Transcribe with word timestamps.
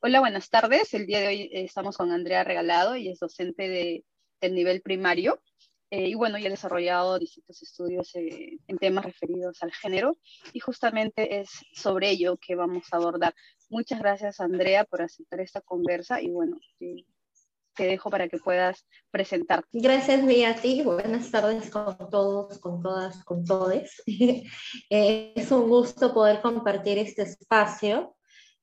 Hola, 0.00 0.20
buenas 0.20 0.48
tardes. 0.48 0.94
El 0.94 1.06
día 1.06 1.18
de 1.18 1.26
hoy 1.26 1.40
eh, 1.52 1.64
estamos 1.64 1.96
con 1.96 2.12
Andrea 2.12 2.44
Regalado 2.44 2.94
y 2.94 3.08
es 3.08 3.18
docente 3.18 3.68
de, 3.68 4.04
del 4.40 4.54
nivel 4.54 4.80
primario. 4.80 5.42
Eh, 5.90 6.10
y 6.10 6.14
bueno, 6.14 6.36
ella 6.36 6.46
ha 6.46 6.50
desarrollado 6.50 7.18
distintos 7.18 7.60
estudios 7.62 8.14
eh, 8.14 8.58
en 8.68 8.78
temas 8.78 9.04
referidos 9.04 9.60
al 9.60 9.72
género 9.72 10.16
y 10.52 10.60
justamente 10.60 11.40
es 11.40 11.50
sobre 11.72 12.10
ello 12.10 12.36
que 12.36 12.54
vamos 12.54 12.84
a 12.92 12.96
abordar. 12.98 13.34
Muchas 13.70 13.98
gracias, 13.98 14.38
Andrea, 14.38 14.84
por 14.84 15.02
aceptar 15.02 15.40
esta 15.40 15.62
conversa 15.62 16.22
y 16.22 16.30
bueno, 16.30 16.60
te 16.78 17.84
dejo 17.84 18.08
para 18.08 18.28
que 18.28 18.38
puedas 18.38 18.86
presentar. 19.10 19.64
Gracias, 19.72 20.62
ti. 20.62 20.82
Buenas 20.82 21.28
tardes 21.32 21.70
con 21.70 22.08
todos, 22.08 22.58
con 22.60 22.82
todas, 22.82 23.24
con 23.24 23.44
todes. 23.44 24.00
es 24.90 25.50
un 25.50 25.68
gusto 25.68 26.14
poder 26.14 26.40
compartir 26.40 26.98
este 26.98 27.22
espacio 27.22 28.14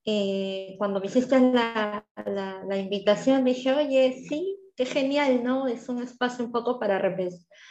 eh, 0.06 0.76
cuando 0.78 1.00
me 1.00 1.08
hiciste 1.08 1.40
la, 1.40 2.06
la, 2.26 2.78
invitación, 2.78 3.44
dije, 3.44 3.74
oye, 3.74 4.24
sí, 4.30 4.58
qué 4.76 4.86
genial, 4.86 5.44
¿no? 5.44 5.68
Es 5.68 5.90
un 5.90 6.04
espacio 6.04 6.46
un 6.46 6.52
poco 6.52 6.80
para 6.80 7.00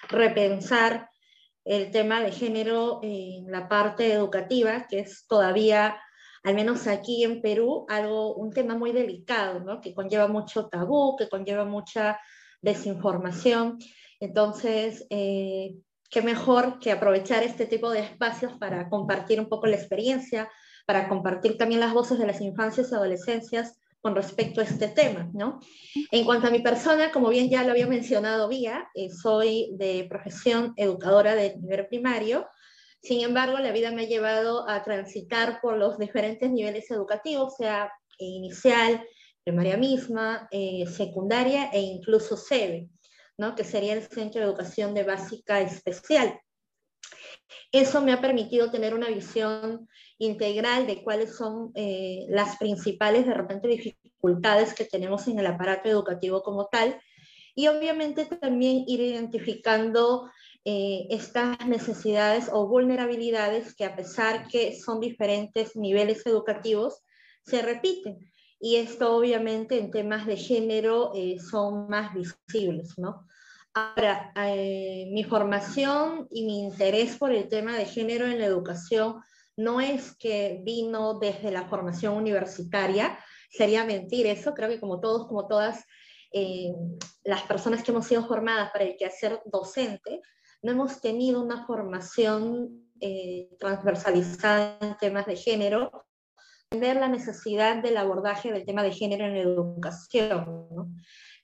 repensar 0.09 1.09
el 1.65 1.91
tema 1.93 2.21
de 2.21 2.33
género 2.33 2.99
en 3.03 3.51
la 3.51 3.69
parte 3.69 4.13
educativa, 4.13 4.87
que 4.89 5.01
es 5.01 5.27
todavía, 5.29 5.97
al 6.43 6.55
menos 6.55 6.89
aquí 6.89 7.23
en 7.23 7.41
Perú, 7.41 7.87
algo, 7.89 8.35
un 8.35 8.51
tema 8.51 8.75
muy 8.77 8.91
delicado, 8.91 9.61
¿no? 9.61 9.81
Que 9.81 9.95
conlleva 9.95 10.27
mucho 10.27 10.69
tabú, 10.69 11.17
que 11.17 11.29
conlleva 11.29 11.65
mucha 11.65 12.19
desinformación. 12.61 13.79
Entonces, 14.19 15.07
eh, 15.09 15.77
qué 16.11 16.21
mejor 16.21 16.81
que 16.81 16.91
aprovechar 16.91 17.45
este 17.45 17.67
tipo 17.67 17.91
de 17.91 18.01
espacios 18.01 18.53
para 18.55 18.89
compartir 18.89 19.41
un 19.41 19.49
poco 19.49 19.67
la 19.67 19.77
experiencia, 19.77 20.51
para 20.87 21.09
compartir 21.09 21.57
también 21.57 21.81
las 21.81 21.95
voces 21.95 22.19
de 22.19 22.27
las 22.27 22.41
infancias 22.41 22.91
y 22.91 22.95
adolescencias 22.95 23.79
con 24.01 24.15
respecto 24.15 24.61
a 24.61 24.65
este 24.65 24.89
tema, 24.89 25.31
¿no? 25.33 25.61
En 26.11 26.25
cuanto 26.25 26.49
a 26.49 26.51
mi 26.51 26.61
persona, 26.61 27.11
como 27.11 27.31
bien 27.31 27.49
ya 27.49 27.65
lo 27.65 27.71
había 27.71 27.87
mencionado 27.87 28.49
Vía, 28.49 28.89
eh, 28.95 29.09
soy 29.11 29.71
de 29.79 30.07
profesión 30.09 30.75
educadora 30.77 31.35
de 31.35 31.57
nivel 31.57 31.87
primario, 31.87 32.47
sin 33.05 33.21
embargo, 33.21 33.59
la 33.59 33.71
vida 33.71 33.91
me 33.91 34.03
ha 34.03 34.07
llevado 34.07 34.67
a 34.67 34.83
transitar 34.83 35.61
por 35.61 35.77
los 35.77 35.99
diferentes 35.99 36.51
niveles 36.51 36.91
educativos, 36.91 37.55
sea 37.55 37.93
inicial, 38.17 39.07
primaria 39.43 39.77
misma, 39.77 40.49
eh, 40.51 40.87
secundaria 40.87 41.69
e 41.71 41.81
incluso 41.81 42.39
SEBE, 42.39 42.89
¿no? 43.37 43.55
que 43.55 43.63
sería 43.63 43.93
el 43.93 44.05
Centro 44.05 44.41
de 44.41 44.47
Educación 44.47 44.95
de 44.95 45.03
Básica 45.03 45.61
Especial. 45.61 46.41
Eso 47.71 48.01
me 48.01 48.15
ha 48.15 48.23
permitido 48.23 48.71
tener 48.71 48.95
una 48.95 49.09
visión 49.09 49.87
integral 50.19 50.87
de 50.87 51.03
cuáles 51.03 51.37
son 51.37 51.73
eh, 51.75 52.27
las 52.29 52.57
principales, 52.57 53.27
de 53.27 53.35
repente, 53.35 53.69
dificultades 53.69 54.75
que 54.75 54.85
tenemos 54.85 55.27
en 55.29 55.39
el 55.39 55.47
aparato 55.47 55.89
educativo 55.89 56.43
como 56.43 56.67
tal. 56.67 57.01
Y 57.55 57.69
obviamente 57.69 58.25
también 58.25 58.85
ir 58.87 59.01
identificando 59.01 60.29
eh, 60.65 61.07
estas 61.11 61.67
necesidades 61.67 62.49
o 62.53 62.67
vulnerabilidades 62.67 63.75
que 63.75 63.85
a 63.85 63.95
pesar 63.95 64.49
que 64.49 64.77
son 64.77 65.01
diferentes 65.01 65.77
niveles 65.77 66.27
educativos, 66.27 67.03
se 67.45 67.63
repiten. 67.63 68.19
Y 68.59 68.77
esto 68.77 69.15
obviamente 69.15 69.79
en 69.79 69.91
temas 69.91 70.27
de 70.27 70.37
género 70.37 71.13
eh, 71.15 71.37
son 71.39 71.89
más 71.89 72.15
visibles, 72.15 72.95
¿no? 72.97 73.27
Ahora, 73.77 74.33
mi 74.37 75.25
formación 75.25 76.29
y 76.31 76.47
mi 76.47 76.63
interés 76.63 77.17
por 77.17 77.33
el 77.33 77.49
tema 77.49 77.77
de 77.77 77.87
género 77.87 78.25
en 78.25 78.39
la 78.39 78.47
educación 78.47 79.17
no 79.57 79.81
es 79.81 80.17
que 80.17 80.61
vino 80.65 81.19
desde 81.19 81.51
la 81.51 81.69
formación 81.69 82.15
universitaria, 82.15 83.19
sería 83.51 83.85
mentir 83.85 84.27
eso, 84.27 84.55
creo 84.55 84.69
que 84.69 84.81
como 84.81 85.01
todos, 85.01 85.27
como 85.27 85.47
todas 85.47 85.85
eh, 86.33 86.73
las 87.23 87.43
personas 87.43 87.83
que 87.83 87.93
hemos 87.93 88.07
sido 88.07 88.27
formadas 88.27 88.71
para 88.73 88.85
el 88.85 88.97
quehacer 88.97 89.41
docente, 89.45 90.21
no 90.63 90.73
hemos 90.73 91.01
tenido 91.01 91.41
una 91.43 91.67
formación 91.67 92.91
eh, 93.01 93.49
transversalizada 93.59 94.79
en 94.81 94.97
temas 94.97 95.27
de 95.27 95.37
género, 95.37 96.07
ver 96.71 96.97
la 96.97 97.09
necesidad 97.09 97.83
del 97.83 97.97
abordaje 97.97 98.51
del 98.51 98.65
tema 98.65 98.83
de 98.83 98.93
género 98.93 99.27
en 99.27 99.35
la 99.35 99.41
educación. 99.41 100.97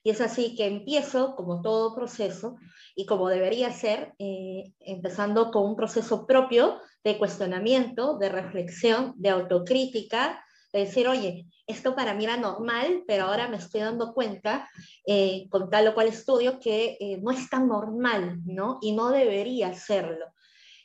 Y 0.03 0.09
es 0.09 0.21
así 0.21 0.55
que 0.55 0.65
empiezo, 0.65 1.35
como 1.35 1.61
todo 1.61 1.95
proceso, 1.95 2.57
y 2.95 3.05
como 3.05 3.29
debería 3.29 3.71
ser, 3.71 4.13
eh, 4.17 4.73
empezando 4.79 5.51
con 5.51 5.65
un 5.65 5.75
proceso 5.75 6.25
propio 6.25 6.79
de 7.03 7.17
cuestionamiento, 7.17 8.17
de 8.17 8.29
reflexión, 8.29 9.13
de 9.17 9.29
autocrítica, 9.29 10.43
de 10.73 10.81
decir, 10.81 11.07
oye, 11.07 11.45
esto 11.67 11.95
para 11.95 12.13
mí 12.13 12.23
era 12.23 12.37
normal, 12.37 13.03
pero 13.05 13.25
ahora 13.25 13.47
me 13.47 13.57
estoy 13.57 13.81
dando 13.81 14.13
cuenta, 14.13 14.67
eh, 15.05 15.47
con 15.49 15.69
tal 15.69 15.87
o 15.89 15.93
cual 15.93 16.07
estudio, 16.07 16.59
que 16.59 16.97
eh, 16.99 17.19
no 17.21 17.31
es 17.31 17.49
tan 17.49 17.67
normal, 17.67 18.39
¿no? 18.45 18.79
Y 18.81 18.93
no 18.93 19.09
debería 19.09 19.73
serlo. 19.73 20.27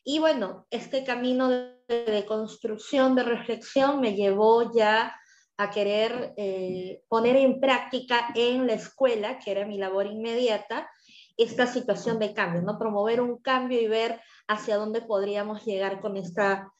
Y 0.04 0.18
bueno, 0.18 0.66
este 0.70 1.04
camino 1.04 1.48
de, 1.48 1.76
de 1.88 2.26
construcción, 2.26 3.14
de 3.14 3.22
reflexión, 3.22 4.00
me 4.00 4.14
llevó 4.14 4.72
ya 4.74 5.14
a 5.58 5.70
querer 5.70 6.34
eh, 6.36 7.02
poner 7.08 7.36
en 7.36 7.60
práctica 7.60 8.28
en 8.34 8.66
la 8.66 8.74
escuela, 8.74 9.38
que 9.38 9.50
era 9.50 9.66
mi 9.66 9.78
labor 9.78 10.06
inmediata, 10.06 10.90
esta 11.36 11.66
situación 11.66 12.18
de 12.18 12.34
cambio, 12.34 12.62
¿no? 12.62 12.78
Promover 12.78 13.20
un 13.20 13.38
cambio 13.38 13.80
y 13.80 13.88
ver 13.88 14.20
hacia 14.48 14.76
dónde 14.76 15.02
podríamos 15.02 15.64
llegar 15.64 16.00
con 16.00 16.16
esta, 16.16 16.72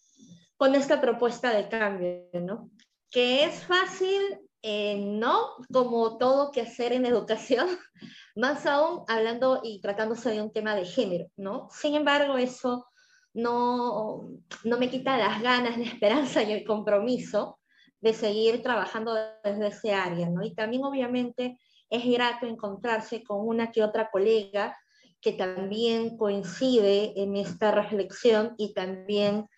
con 0.56 0.74
esta 0.74 1.00
propuesta 1.00 1.50
de 1.50 1.68
cambio, 1.68 2.28
¿no? 2.34 2.70
Que 3.10 3.44
es 3.44 3.64
fácil, 3.64 4.40
eh, 4.62 4.96
no, 4.98 5.56
como 5.72 6.18
todo 6.18 6.50
que 6.50 6.62
hacer 6.62 6.92
en 6.92 7.06
educación, 7.06 7.68
más 8.36 8.66
aún 8.66 9.04
hablando 9.08 9.60
y 9.62 9.80
tratándose 9.80 10.30
de 10.30 10.42
un 10.42 10.52
tema 10.52 10.74
de 10.74 10.84
género, 10.84 11.26
¿no? 11.36 11.68
Sin 11.70 11.94
embargo, 11.94 12.36
eso 12.36 12.86
no, 13.32 14.30
no 14.64 14.78
me 14.78 14.90
quita 14.90 15.18
las 15.18 15.42
ganas, 15.42 15.78
la 15.78 15.84
esperanza 15.84 16.42
y 16.42 16.52
el 16.52 16.64
compromiso 16.64 17.58
de 18.06 18.14
seguir 18.14 18.62
trabajando 18.62 19.16
desde 19.42 19.66
ese 19.66 19.92
área, 19.92 20.28
¿no? 20.28 20.44
Y 20.44 20.54
también 20.54 20.84
obviamente 20.84 21.58
es 21.90 22.04
grato 22.04 22.46
encontrarse 22.46 23.24
con 23.24 23.46
una 23.46 23.72
que 23.72 23.82
otra 23.82 24.10
colega 24.10 24.76
que 25.20 25.32
también 25.32 26.16
coincide 26.16 27.20
en 27.20 27.36
esta 27.36 27.72
reflexión 27.72 28.54
y 28.58 28.74
también 28.74 29.48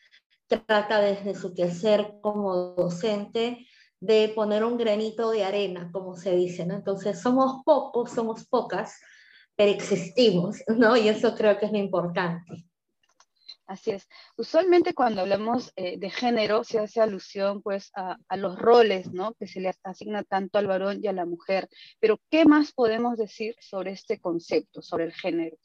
trata 0.47 1.01
desde 1.01 1.35
su 1.35 1.53
quehacer 1.53 2.15
como 2.23 2.55
docente 2.75 3.67
de 4.01 4.33
poner 4.35 4.65
un 4.65 4.79
granito 4.79 5.31
de 5.31 5.45
arena, 5.45 5.91
como 5.93 6.17
se 6.17 6.35
dice, 6.35 6.65
¿no? 6.65 6.75
Entonces 6.75 7.21
somos 7.21 7.63
pocos, 7.67 8.11
somos 8.13 8.47
pocas, 8.47 8.99
pero 9.57 9.73
existimos, 9.73 10.63
¿no? 10.69 10.97
Y 10.97 11.09
eso 11.09 11.35
creo 11.35 11.59
que 11.59 11.67
es 11.67 11.73
lo 11.73 11.79
importante. 11.79 12.68
Así 13.69 13.91
es. 13.91 14.09
Usualmente 14.39 14.95
cuando 14.95 15.21
hablamos 15.21 15.75
eh, 15.77 15.99
de 15.99 16.09
género 16.09 16.65
se 16.65 16.79
hace 16.79 17.03
alusión 17.03 17.61
pues 17.61 17.93
a, 17.95 18.17
los 18.39 18.59
roles, 18.59 19.13
¿no? 19.13 19.35
Que 19.35 19.47
se 19.47 19.61
le 19.61 19.71
asigna 19.83 20.25
tanto 20.25 20.59
al 20.59 20.67
varón 20.67 21.01
y 21.03 21.07
a 21.07 21.13
la 21.13 21.27
mujer. 21.27 21.69
Pero 22.01 22.19
¿qué 22.31 22.47
más 22.47 22.73
podemos 22.73 23.19
decir 23.19 23.55
sobre 23.61 23.93
este 23.93 24.21
concepto, 24.21 24.81
sobre 24.81 25.05
el 25.05 25.13
género? 25.13 25.59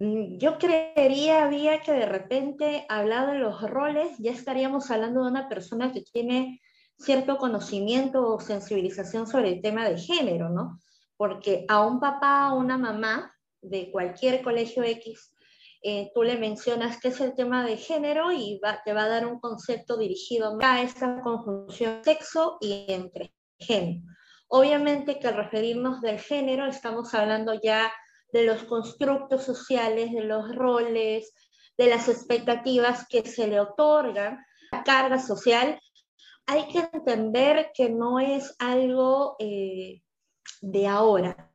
Mm, 0.00 0.38
yo 0.38 0.56
creería, 0.56 1.44
había 1.44 1.82
que 1.82 1.92
de 1.92 2.06
repente, 2.06 2.86
hablado 2.88 3.32
de 3.32 3.40
los 3.40 3.60
roles, 3.60 4.16
ya 4.18 4.32
estaríamos 4.32 4.90
hablando 4.90 5.22
de 5.22 5.30
una 5.30 5.50
persona 5.50 5.92
que 5.92 6.00
tiene 6.00 6.62
cierto 6.96 7.36
conocimiento 7.36 8.26
o 8.26 8.40
sensibilización 8.40 9.26
sobre 9.26 9.50
el 9.50 9.60
tema 9.60 9.86
de 9.86 9.98
género, 9.98 10.48
¿no? 10.48 10.80
Porque 11.18 11.66
a 11.68 11.86
un 11.86 12.00
papá 12.00 12.54
o 12.54 12.58
una 12.58 12.78
mamá 12.78 13.34
de 13.60 13.90
cualquier 13.90 14.40
colegio 14.42 14.84
X 14.84 15.31
eh, 15.84 16.12
tú 16.14 16.22
le 16.22 16.36
mencionas 16.36 17.00
qué 17.00 17.08
es 17.08 17.20
el 17.20 17.34
tema 17.34 17.66
de 17.66 17.76
género 17.76 18.30
y 18.30 18.60
te 18.84 18.92
va 18.92 19.04
a 19.04 19.08
dar 19.08 19.26
un 19.26 19.40
concepto 19.40 19.96
dirigido 19.96 20.56
a 20.62 20.80
esta 20.80 21.20
conjunción 21.22 22.04
sexo 22.04 22.56
y 22.60 22.86
entre 22.88 23.34
género. 23.58 24.02
Obviamente 24.46 25.18
que 25.18 25.28
al 25.28 25.36
referirnos 25.36 26.00
del 26.00 26.20
género 26.20 26.66
estamos 26.66 27.12
hablando 27.14 27.54
ya 27.54 27.92
de 28.32 28.44
los 28.44 28.62
constructos 28.64 29.42
sociales, 29.44 30.12
de 30.12 30.24
los 30.24 30.54
roles, 30.54 31.34
de 31.76 31.86
las 31.86 32.08
expectativas 32.08 33.06
que 33.08 33.26
se 33.26 33.48
le 33.48 33.58
otorgan, 33.58 34.38
la 34.70 34.84
carga 34.84 35.18
social. 35.18 35.80
Hay 36.46 36.68
que 36.68 36.88
entender 36.92 37.70
que 37.74 37.90
no 37.90 38.20
es 38.20 38.54
algo 38.58 39.36
eh, 39.38 40.02
de 40.60 40.86
ahora, 40.86 41.52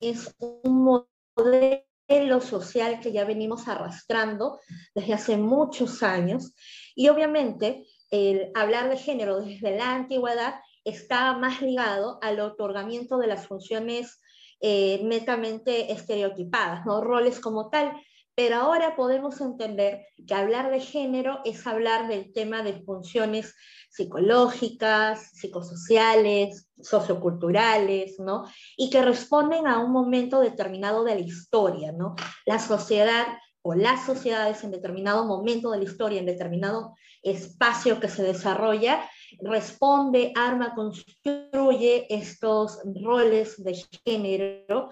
es 0.00 0.34
un 0.38 1.04
modelo 1.36 1.87
lo 2.08 2.40
social 2.40 3.00
que 3.00 3.12
ya 3.12 3.24
venimos 3.24 3.68
arrastrando 3.68 4.60
desde 4.94 5.14
hace 5.14 5.36
muchos 5.36 6.02
años. 6.02 6.54
Y 6.94 7.08
obviamente 7.08 7.86
el 8.10 8.50
hablar 8.54 8.88
de 8.88 8.96
género 8.96 9.40
desde 9.40 9.76
la 9.76 9.94
antigüedad 9.94 10.54
está 10.84 11.34
más 11.34 11.60
ligado 11.60 12.18
al 12.22 12.40
otorgamiento 12.40 13.18
de 13.18 13.26
las 13.26 13.46
funciones 13.46 14.20
eh, 14.60 15.00
netamente 15.04 15.92
estereotipadas, 15.92 16.86
¿no? 16.86 17.00
roles 17.00 17.40
como 17.40 17.68
tal. 17.68 17.92
Pero 18.38 18.54
ahora 18.54 18.94
podemos 18.94 19.40
entender 19.40 20.06
que 20.24 20.32
hablar 20.32 20.70
de 20.70 20.78
género 20.78 21.40
es 21.44 21.66
hablar 21.66 22.06
del 22.06 22.32
tema 22.32 22.62
de 22.62 22.84
funciones 22.84 23.52
psicológicas, 23.90 25.32
psicosociales, 25.32 26.68
socioculturales, 26.80 28.20
¿no? 28.20 28.44
Y 28.76 28.90
que 28.90 29.02
responden 29.02 29.66
a 29.66 29.80
un 29.80 29.90
momento 29.90 30.38
determinado 30.38 31.02
de 31.02 31.16
la 31.16 31.20
historia, 31.20 31.90
¿no? 31.90 32.14
La 32.46 32.60
sociedad 32.60 33.26
o 33.62 33.74
las 33.74 34.06
sociedades 34.06 34.62
en 34.62 34.70
determinado 34.70 35.24
momento 35.24 35.72
de 35.72 35.78
la 35.78 35.84
historia, 35.84 36.20
en 36.20 36.26
determinado 36.26 36.94
espacio 37.24 37.98
que 37.98 38.08
se 38.08 38.22
desarrolla, 38.22 39.10
responde, 39.40 40.32
arma, 40.36 40.76
construye 40.76 42.06
estos 42.08 42.78
roles 43.02 43.60
de 43.64 43.84
género, 44.06 44.90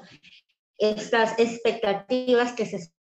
estas 0.78 1.38
expectativas 1.38 2.52
que 2.52 2.66
se 2.66 2.95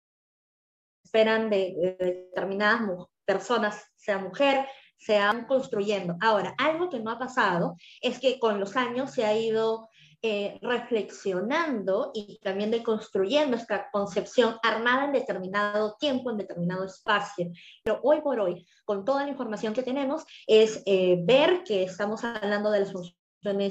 esperan 1.15 1.49
de, 1.49 1.97
determinadas 2.01 3.07
personas, 3.25 3.85
sea 3.95 4.19
mujer, 4.19 4.67
se 4.99 5.17
van 5.19 5.47
construyendo. 5.47 6.17
Ahora, 6.21 6.55
algo 6.59 6.91
que 6.91 6.99
no 6.99 7.13
ha 7.13 7.19
pasado 7.19 7.77
es 8.03 8.19
que 8.19 8.41
con 8.41 8.59
los 8.59 8.75
años 8.75 9.13
se 9.13 9.25
ha 9.25 9.37
ido 9.37 9.89
eh, 10.23 10.59
reflexionando 10.61 12.11
y 12.15 12.41
también 12.43 12.73
deconstruyendo 12.73 13.57
esta 13.57 13.91
concepción 13.93 14.57
armada 14.63 15.05
en 15.05 15.13
determinado 15.13 15.95
tiempo, 16.01 16.31
en 16.31 16.39
determinado 16.39 16.85
espacio. 16.85 17.53
Pero 17.85 18.01
hoy 18.03 18.21
por 18.21 18.41
hoy, 18.41 18.67
con 18.85 19.05
toda 19.05 19.23
la 19.23 19.31
información 19.31 19.73
que 19.73 19.83
tenemos, 19.85 20.25
es 20.49 20.83
eh, 20.85 21.19
ver 21.23 21.63
que 21.63 21.85
estamos 21.85 22.25
hablando 22.25 22.73
de 22.73 22.81
las 22.81 22.93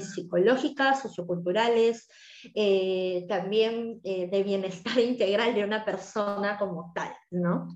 psicológicas, 0.00 1.02
socioculturales, 1.02 2.08
eh, 2.54 3.26
también 3.28 4.00
de 4.02 4.42
bienestar 4.44 4.98
integral 5.00 5.54
de 5.54 5.64
una 5.64 5.84
persona 5.84 6.58
como 6.58 6.92
tal, 6.94 7.14
¿no? 7.30 7.68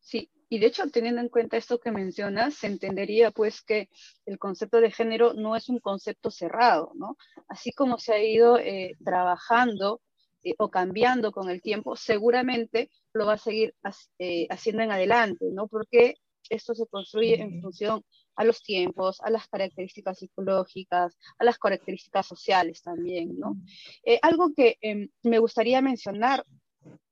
Sí, 0.00 0.30
y 0.54 0.58
de 0.58 0.66
hecho, 0.66 0.88
teniendo 0.88 1.20
en 1.20 1.28
cuenta 1.28 1.56
esto 1.56 1.80
que 1.80 1.90
mencionas, 1.90 2.54
se 2.54 2.68
entendería 2.68 3.30
pues 3.30 3.62
que 3.62 3.88
el 4.26 4.38
concepto 4.38 4.80
de 4.80 4.90
género 4.90 5.32
no 5.34 5.56
es 5.56 5.68
un 5.68 5.80
concepto 5.80 6.30
cerrado, 6.30 6.92
¿no? 6.94 7.16
Así 7.48 7.72
como 7.72 7.98
se 7.98 8.12
ha 8.12 8.22
ido 8.22 8.58
eh, 8.58 8.96
trabajando 9.04 10.00
eh, 10.44 10.54
o 10.58 10.70
cambiando 10.70 11.32
con 11.32 11.50
el 11.50 11.60
tiempo, 11.62 11.96
seguramente 11.96 12.90
lo 13.14 13.26
va 13.26 13.32
a 13.32 13.38
seguir 13.38 13.74
eh, 14.18 14.46
haciendo 14.50 14.82
en 14.82 14.92
adelante, 14.92 15.46
¿no? 15.50 15.66
Porque 15.66 16.14
esto 16.48 16.74
se 16.74 16.86
construye 16.86 17.40
en 17.40 17.62
función 17.62 18.04
a 18.36 18.44
los 18.44 18.62
tiempos, 18.62 19.20
a 19.20 19.30
las 19.30 19.46
características 19.48 20.18
psicológicas, 20.18 21.16
a 21.38 21.44
las 21.44 21.58
características 21.58 22.26
sociales 22.26 22.82
también, 22.82 23.38
¿no? 23.38 23.56
algo 24.22 24.52
que 24.54 24.76
em, 24.80 25.08
me 25.22 25.38
gustaría 25.38 25.80
mencionar 25.80 26.44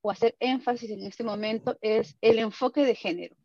o 0.00 0.10
hacer 0.10 0.34
énfasis 0.40 0.90
en 0.90 1.02
este 1.04 1.24
momento 1.24 1.76
es 1.80 2.16
el 2.20 2.38
enfoque 2.38 2.84
de 2.84 2.94
género. 2.94 3.36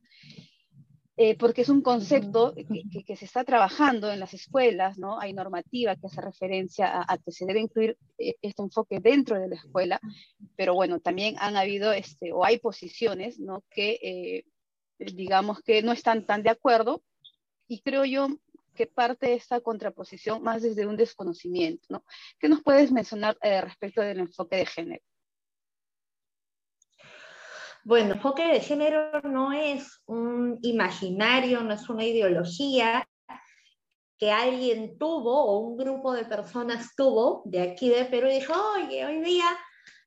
Eh, 1.20 1.36
porque 1.36 1.62
es 1.62 1.70
un 1.70 1.82
concepto 1.82 2.54
que, 2.54 3.16
se 3.16 3.26
está 3.26 3.44
trabajando 3.44 4.12
en 4.12 4.20
las 4.20 4.36
escuelas, 4.36 5.00
¿no? 5.00 5.20
Hay 5.20 5.34
normativa 5.34 5.96
que 5.96 6.06
hace 6.06 6.22
referencia 6.22 7.04
a, 7.08 7.18
que 7.18 7.32
se 7.32 7.48
debe 7.48 7.60
incluir 7.60 7.98
eh, 8.20 8.36
este 8.44 8.62
enfoque 8.62 9.00
dentro 9.00 9.40
de 9.40 9.48
la 9.48 9.56
escuela, 9.56 10.00
pero 10.56 10.76
bueno, 10.76 11.00
también 11.00 11.36
han 11.40 11.58
habido, 11.58 11.92
este, 11.92 12.32
o 12.34 12.46
hay 12.46 12.60
posiciones, 12.60 13.40
¿no? 13.40 13.64
Que, 13.72 13.98
eh, 14.04 14.46
digamos, 15.00 15.64
que 15.64 15.82
no 15.82 15.92
están 15.92 16.24
tan 16.24 16.44
de 16.44 16.52
acuerdo, 16.52 17.02
y 17.68 17.82
creo 17.82 18.06
yo 18.06 18.28
que 18.74 18.88
parte 18.88 19.28
de 19.28 19.34
esta 19.34 19.60
contraposición 19.60 20.44
más 20.44 20.62
desde 20.62 20.86
un 20.86 20.96
desconocimiento, 20.96 21.86
¿no? 21.90 22.04
¿Qué 22.40 22.48
nos 22.48 22.62
puedes 22.62 22.92
mencionar 22.92 23.38
respecto 23.42 24.02
del 24.02 24.20
enfoque 24.20 24.58
de 24.58 24.66
género? 24.66 25.04
Bueno, 27.84 28.16
enfoque 28.16 28.46
de 28.46 28.60
género 28.60 29.22
no 29.22 29.54
es 29.54 30.02
un 30.06 30.60
imaginario, 30.62 31.62
no 31.64 31.74
es 31.74 31.90
una 31.90 32.04
ideología 32.04 33.08
que 34.20 34.32
alguien 34.32 34.98
tuvo 34.98 35.46
o 35.46 35.60
un 35.60 35.78
grupo 35.78 36.12
de 36.14 36.26
personas 36.26 36.96
tuvo 36.96 37.44
de 37.46 37.62
aquí 37.62 37.90
de 37.90 38.06
Perú 38.06 38.28
y 38.28 38.40
dijo, 38.40 38.54
oye, 38.76 39.06
hoy 39.06 39.22
día 39.22 39.46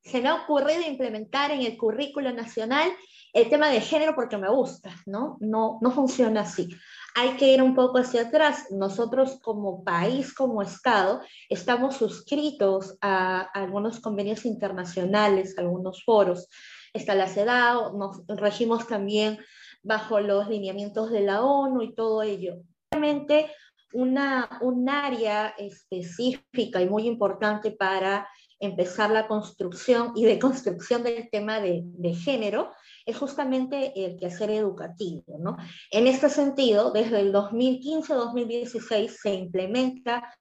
se 0.03 0.21
me 0.21 0.29
ha 0.29 0.43
ocurrido 0.43 0.83
implementar 0.83 1.51
en 1.53 1.63
el 1.63 1.77
currículo 1.77 2.33
nacional 2.33 2.91
el 3.33 3.49
tema 3.49 3.71
de 3.71 3.81
género 3.81 4.15
porque 4.15 4.37
me 4.37 4.49
gusta, 4.49 4.91
¿no? 5.07 5.37
No, 5.41 5.79
no 5.81 5.91
funciona 5.91 6.43
así. 6.43 6.69
Hay 7.15 7.37
que 7.37 7.53
ir 7.53 7.63
un 7.63 7.75
poco 7.75 7.99
hacia 7.99 8.23
atrás. 8.23 8.67
Nosotros 8.71 9.39
como 9.43 9.85
país, 9.85 10.33
como 10.35 10.63
Estado, 10.63 11.21
estamos 11.49 11.97
suscritos 11.97 12.97
a 13.01 13.41
algunos 13.41 14.01
convenios 14.01 14.45
internacionales, 14.45 15.57
algunos 15.59 16.05
foros 16.05 16.49
está 16.93 17.15
la 17.15 17.29
CEDAW, 17.29 17.97
nos 17.97 18.27
regimos 18.29 18.87
también 18.87 19.39
bajo 19.83 20.21
los 20.21 20.49
lineamientos 20.49 21.11
de 21.11 21.23
la 21.23 21.43
ONU 21.43 21.83
y 21.83 21.95
todo 21.95 22.23
ello. 22.23 22.57
Realmente 22.91 23.51
una, 23.93 24.59
un 24.61 24.89
área 24.89 25.49
específica 25.59 26.81
y 26.81 26.89
muy 26.89 27.07
importante 27.07 27.71
para 27.71 28.29
empezar 28.59 29.11
la 29.11 29.27
construcción 29.27 30.13
y 30.15 30.25
deconstrucción 30.25 31.03
del 31.03 31.31
tema 31.31 31.61
de, 31.61 31.83
de 31.85 32.15
género 32.15 32.73
es 33.07 33.17
justamente 33.17 33.93
el 34.05 34.19
quehacer 34.19 34.51
educativo. 34.51 35.39
¿no? 35.39 35.57
En 35.91 36.07
este 36.07 36.29
sentido, 36.29 36.93
desde 36.93 37.21
el 37.21 37.33
2015-2016 37.33 39.09
se 39.09 39.35
implementa 39.35 40.35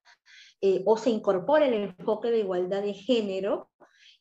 eh, 0.62 0.84
o 0.86 0.98
se 0.98 1.10
incorpora 1.10 1.66
el 1.66 1.74
enfoque 1.74 2.32
de 2.32 2.40
igualdad 2.40 2.82
de 2.82 2.94
género 2.94 3.70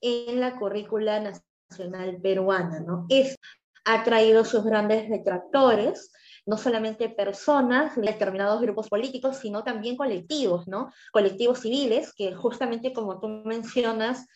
en 0.01 0.41
la 0.41 0.57
currícula 0.57 1.21
nacional 1.69 2.21
peruana, 2.23 2.81
¿no? 2.81 3.07
Es, 3.09 3.37
ha 3.85 4.05
traído 4.05 4.45
sus 4.45 4.65
grandes 4.65 5.09
detractores, 5.09 6.13
no 6.47 6.57
solamente 6.57 7.09
personas 7.09 7.97
de 7.97 8.03
determinados 8.03 8.61
grupos 8.61 8.89
políticos, 8.89 9.39
sino 9.39 9.65
también 9.65 9.97
colectivos, 9.97 10.69
¿no? 10.69 10.93
Colectivos 11.13 11.61
civiles 11.61 12.13
que 12.15 12.35
justamente 12.35 12.93
como 12.93 13.19
tú 13.19 13.29
mencionas, 13.29 14.27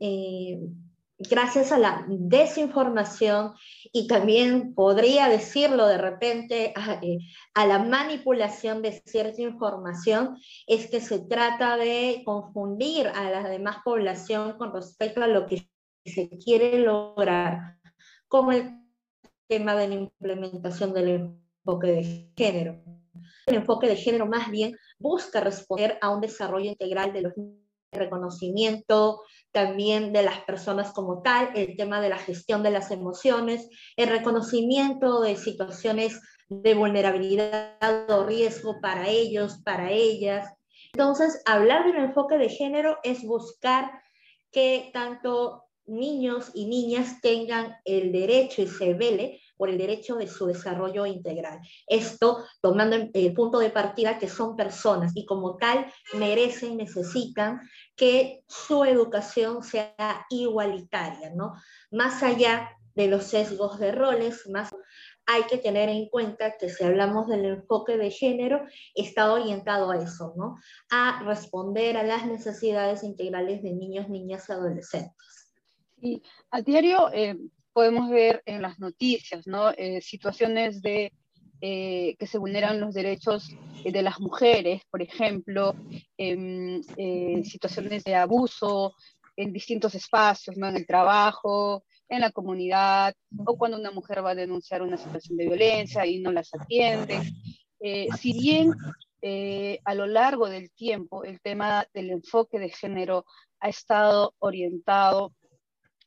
eh, 0.00 0.58
gracias 1.28 1.72
a 1.72 1.78
la 1.78 2.04
desinformación 2.08 3.54
y 3.92 4.06
también 4.06 4.74
podría 4.74 5.28
decirlo 5.28 5.86
de 5.86 5.98
repente 5.98 6.72
a, 6.76 6.94
eh, 7.02 7.18
a, 7.54 7.66
la 7.66 7.78
manipulación 7.78 8.82
de 8.82 9.02
cierta 9.04 9.42
información, 9.42 10.36
es 10.66 10.90
que 10.90 11.00
se 11.00 11.20
trata 11.20 11.76
de 11.76 12.22
confundir 12.24 13.08
a 13.08 13.30
la 13.30 13.48
demás 13.48 13.78
población 13.84 14.56
con 14.58 14.72
respecto 14.72 15.22
a 15.22 15.26
lo 15.26 15.46
que 15.46 15.68
se 16.04 16.28
quiere 16.38 16.78
lograr 16.78 17.78
con 18.28 18.52
el 18.52 18.82
tema 19.48 19.74
de 19.74 19.88
la 19.88 19.94
implementación 19.94 20.94
del 20.94 21.08
enfoque 21.64 21.86
de 21.88 22.32
género. 22.36 22.82
El 23.46 23.56
enfoque 23.56 23.88
de 23.88 23.96
género 23.96 24.26
más 24.26 24.50
bien 24.50 24.76
busca 24.98 25.40
responder 25.40 25.98
a 26.00 26.10
un 26.10 26.20
desarrollo 26.20 26.70
integral 26.70 27.12
de 27.12 27.22
los 27.22 27.32
reconocimiento 27.92 29.22
también 29.52 30.12
de 30.12 30.22
las 30.22 30.40
personas 30.40 30.92
como 30.92 31.22
tal, 31.22 31.50
el 31.54 31.76
tema 31.76 32.00
de 32.00 32.08
la 32.08 32.18
gestión 32.18 32.62
de 32.62 32.70
las 32.70 32.90
emociones, 32.90 33.68
el 33.96 34.08
reconocimiento 34.08 35.20
de 35.20 35.36
situaciones 35.36 36.20
de 36.48 36.74
vulnerabilidad 36.74 38.10
o 38.10 38.24
riesgo 38.24 38.80
para 38.80 39.08
ellos, 39.08 39.60
para 39.64 39.90
ellas. 39.90 40.48
Entonces, 40.94 41.42
hablar 41.44 41.84
de 41.84 41.90
un 41.90 41.96
enfoque 41.98 42.38
de 42.38 42.48
género 42.48 42.98
es 43.02 43.22
buscar 43.24 43.90
que 44.50 44.90
tanto 44.92 45.64
niños 45.86 46.50
y 46.54 46.66
niñas 46.66 47.20
tengan 47.20 47.76
el 47.84 48.12
derecho 48.12 48.62
y 48.62 48.66
se 48.66 48.94
vele 48.94 49.41
por 49.56 49.68
el 49.68 49.78
derecho 49.78 50.16
de 50.16 50.26
su 50.26 50.46
desarrollo 50.46 51.06
integral. 51.06 51.60
Esto 51.86 52.44
tomando 52.60 52.96
el 53.12 53.34
punto 53.34 53.58
de 53.58 53.70
partida 53.70 54.18
que 54.18 54.28
son 54.28 54.56
personas 54.56 55.12
y 55.14 55.24
como 55.24 55.56
tal 55.56 55.86
merecen, 56.14 56.76
necesitan 56.76 57.60
que 57.96 58.42
su 58.48 58.84
educación 58.84 59.62
sea 59.62 60.26
igualitaria, 60.30 61.30
¿no? 61.34 61.52
Más 61.90 62.22
allá 62.22 62.70
de 62.94 63.08
los 63.08 63.24
sesgos 63.24 63.78
de 63.78 63.92
roles, 63.92 64.46
más 64.48 64.70
hay 65.26 65.44
que 65.44 65.58
tener 65.58 65.88
en 65.88 66.08
cuenta 66.08 66.56
que 66.58 66.68
si 66.68 66.84
hablamos 66.84 67.28
del 67.28 67.44
enfoque 67.44 67.96
de 67.96 68.10
género, 68.10 68.66
está 68.94 69.32
orientado 69.32 69.90
a 69.90 69.98
eso, 69.98 70.34
¿no? 70.36 70.56
A 70.90 71.22
responder 71.24 71.96
a 71.96 72.02
las 72.02 72.26
necesidades 72.26 73.02
integrales 73.02 73.62
de 73.62 73.72
niños, 73.72 74.08
niñas 74.08 74.48
y 74.48 74.52
adolescentes. 74.52 75.52
Y 76.00 76.22
a 76.50 76.60
diario 76.60 77.10
eh, 77.12 77.38
podemos 77.72 78.10
ver 78.10 78.42
en 78.46 78.62
las 78.62 78.78
noticias, 78.78 79.46
¿no? 79.46 79.70
Eh, 79.70 80.00
situaciones 80.00 80.82
de 80.82 81.12
eh, 81.60 82.16
que 82.18 82.26
se 82.26 82.38
vulneran 82.38 82.80
los 82.80 82.92
derechos 82.92 83.48
de 83.84 84.02
las 84.02 84.18
mujeres, 84.18 84.82
por 84.90 85.00
ejemplo, 85.00 85.76
em, 86.16 86.82
situaciones 87.44 88.02
de 88.02 88.16
abuso 88.16 88.94
en 89.36 89.52
distintos 89.52 89.94
espacios, 89.94 90.56
¿no? 90.56 90.68
en 90.68 90.76
el 90.76 90.86
trabajo, 90.86 91.84
en 92.08 92.20
la 92.20 92.32
comunidad, 92.32 93.14
o 93.46 93.56
cuando 93.56 93.78
una 93.78 93.92
mujer 93.92 94.24
va 94.24 94.30
a 94.30 94.34
denunciar 94.34 94.82
una 94.82 94.96
situación 94.96 95.36
de 95.36 95.46
violencia 95.46 96.04
y 96.04 96.18
no 96.18 96.32
las 96.32 96.50
atiende. 96.52 97.20
si 98.18 98.32
bien 98.32 98.72
a 99.84 99.94
lo 99.94 100.06
largo 100.06 100.48
del 100.48 100.70
tiempo 100.72 101.22
el 101.22 101.40
tema 101.40 101.86
del 101.94 102.10
enfoque 102.10 102.58
de 102.58 102.70
género 102.70 103.24
ha 103.60 103.68
estado 103.68 104.34
orientado 104.40 105.32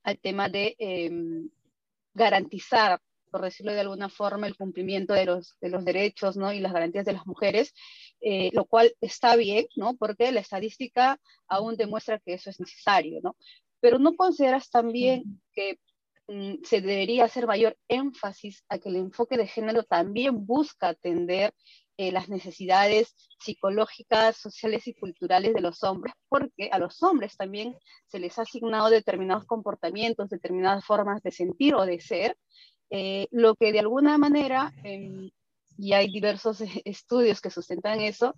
al 0.05 0.19
tema 0.19 0.50
de, 0.50 0.75
em, 0.77 1.50
garantizar, 2.13 3.01
por 3.31 3.41
decirlo 3.41 3.74
de 3.74 3.81
alguna 3.81 4.07
forma, 4.07 4.47
el 4.47 4.55
cumplimiento 4.55 5.13
de 5.13 5.25
los, 5.25 5.57
de 5.59 5.69
los 5.69 5.83
derechos 5.83 6.38
¿no? 6.38 6.53
y 6.53 6.59
las 6.59 6.71
garantías 6.71 7.05
de 7.05 7.13
las 7.13 7.25
mujeres, 7.25 7.74
eh, 8.21 8.51
lo 8.53 8.65
cual 8.65 8.95
está 9.01 9.35
bien, 9.35 9.67
¿no? 9.75 9.97
porque 9.97 10.31
la 10.31 10.39
estadística 10.39 11.19
aún 11.47 11.75
demuestra 11.75 12.19
que 12.19 12.35
eso 12.35 12.50
es 12.50 12.59
necesario, 12.59 13.19
¿no? 13.21 13.35
pero 13.81 13.97
no 14.00 14.15
consideras 14.15 14.69
también 14.69 15.41
que 15.51 15.79
mm, 16.27 16.63
se 16.63 16.81
debería 16.81 17.25
hacer 17.25 17.47
mayor 17.47 17.75
énfasis 17.88 18.63
a 18.69 18.77
que 18.77 18.89
el 18.89 18.97
enfoque 18.97 19.38
de 19.38 19.47
género 19.47 19.83
también 19.83 20.45
busca 20.45 20.89
atender 20.89 21.51
eh, 21.97 22.11
las 22.11 22.29
necesidades 22.29 23.15
psicológicas, 23.39 24.37
sociales 24.37 24.85
y 24.87 24.93
culturales 24.93 25.53
de 25.53 25.61
los 25.61 25.83
hombres, 25.83 26.13
porque 26.27 26.69
a 26.71 26.79
los 26.79 27.01
hombres 27.03 27.37
también 27.37 27.75
se 28.07 28.19
les 28.19 28.37
ha 28.37 28.41
asignado 28.41 28.89
determinados 28.89 29.45
comportamientos, 29.45 30.29
determinadas 30.29 30.83
formas 30.85 31.21
de 31.23 31.31
sentir 31.31 31.73
o 31.75 31.85
de 31.85 31.99
ser, 31.99 32.37
eh, 32.89 33.27
lo 33.31 33.55
que 33.55 33.71
de 33.71 33.79
alguna 33.79 34.17
manera, 34.17 34.73
em, 34.83 35.29
y 35.77 35.93
hay 35.93 36.11
diversos 36.11 36.59
estudios 36.85 37.41
que 37.41 37.49
sustentan 37.49 38.01
eso, 38.01 38.35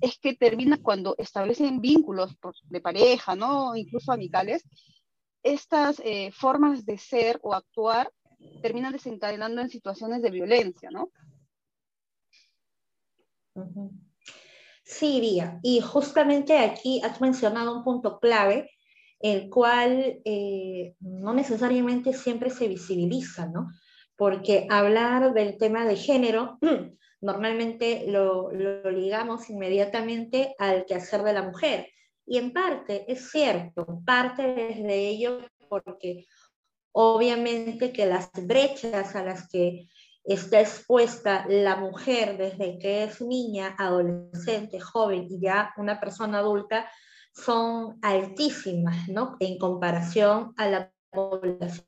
es 0.00 0.18
que 0.18 0.34
termina 0.34 0.78
cuando 0.80 1.14
establecen 1.18 1.80
vínculos 1.80 2.36
de 2.64 2.80
pareja, 2.80 3.36
¿no? 3.36 3.76
incluso 3.76 4.12
amicales, 4.12 4.64
estas 5.42 6.00
eh, 6.04 6.30
formas 6.32 6.84
de 6.84 6.98
ser 6.98 7.38
o 7.42 7.54
actuar 7.54 8.10
terminan 8.62 8.92
desencadenando 8.92 9.60
en 9.60 9.68
situaciones 9.68 10.22
de 10.22 10.30
violencia, 10.30 10.90
¿no? 10.90 11.10
Sí, 14.82 15.20
Día. 15.20 15.60
Y 15.62 15.80
justamente 15.80 16.58
aquí 16.58 17.00
has 17.04 17.20
mencionado 17.20 17.76
un 17.76 17.84
punto 17.84 18.18
clave, 18.18 18.70
el 19.20 19.50
cual 19.50 20.20
eh, 20.24 20.94
no 21.00 21.34
necesariamente 21.34 22.12
siempre 22.12 22.50
se 22.50 22.68
visibiliza, 22.68 23.46
¿no? 23.46 23.68
Porque 24.16 24.66
hablar 24.70 25.34
del 25.34 25.58
tema 25.58 25.84
de 25.84 25.96
género 25.96 26.58
normalmente 27.20 28.04
lo, 28.08 28.50
lo 28.52 28.90
ligamos 28.90 29.50
inmediatamente 29.50 30.54
al 30.58 30.86
quehacer 30.86 31.22
de 31.22 31.32
la 31.34 31.42
mujer. 31.42 31.88
Y 32.24 32.38
en 32.38 32.52
parte 32.52 33.04
es 33.10 33.30
cierto, 33.30 34.00
parte 34.04 34.42
desde 34.42 35.08
ello 35.08 35.40
porque 35.68 36.26
obviamente 36.92 37.92
que 37.92 38.06
las 38.06 38.30
brechas 38.32 39.14
a 39.14 39.24
las 39.24 39.48
que 39.48 39.88
está 40.28 40.60
expuesta 40.60 41.46
la 41.48 41.76
mujer 41.76 42.36
desde 42.36 42.78
que 42.78 43.04
es 43.04 43.20
niña, 43.22 43.74
adolescente, 43.78 44.78
joven 44.78 45.26
y 45.30 45.40
ya 45.40 45.72
una 45.78 45.98
persona 45.98 46.40
adulta 46.40 46.86
son 47.32 47.98
altísimas, 48.02 49.08
¿no? 49.08 49.36
En 49.40 49.58
comparación 49.58 50.52
a 50.56 50.68
la 50.68 50.92
población 51.10 51.86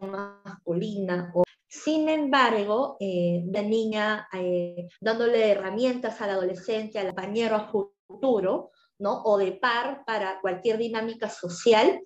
masculina. 0.00 1.32
Sin 1.66 2.08
embargo, 2.08 2.96
eh, 3.00 3.44
la 3.50 3.62
niña 3.62 4.28
eh, 4.32 4.88
dándole 5.00 5.50
herramientas 5.50 6.20
al 6.20 6.30
adolescente, 6.30 6.98
al 6.98 7.06
compañero 7.06 7.56
a 7.56 7.68
futuro, 7.68 8.70
¿no? 8.98 9.22
O 9.24 9.36
de 9.38 9.52
par 9.52 10.04
para 10.04 10.40
cualquier 10.40 10.78
dinámica 10.78 11.28
social, 11.28 12.00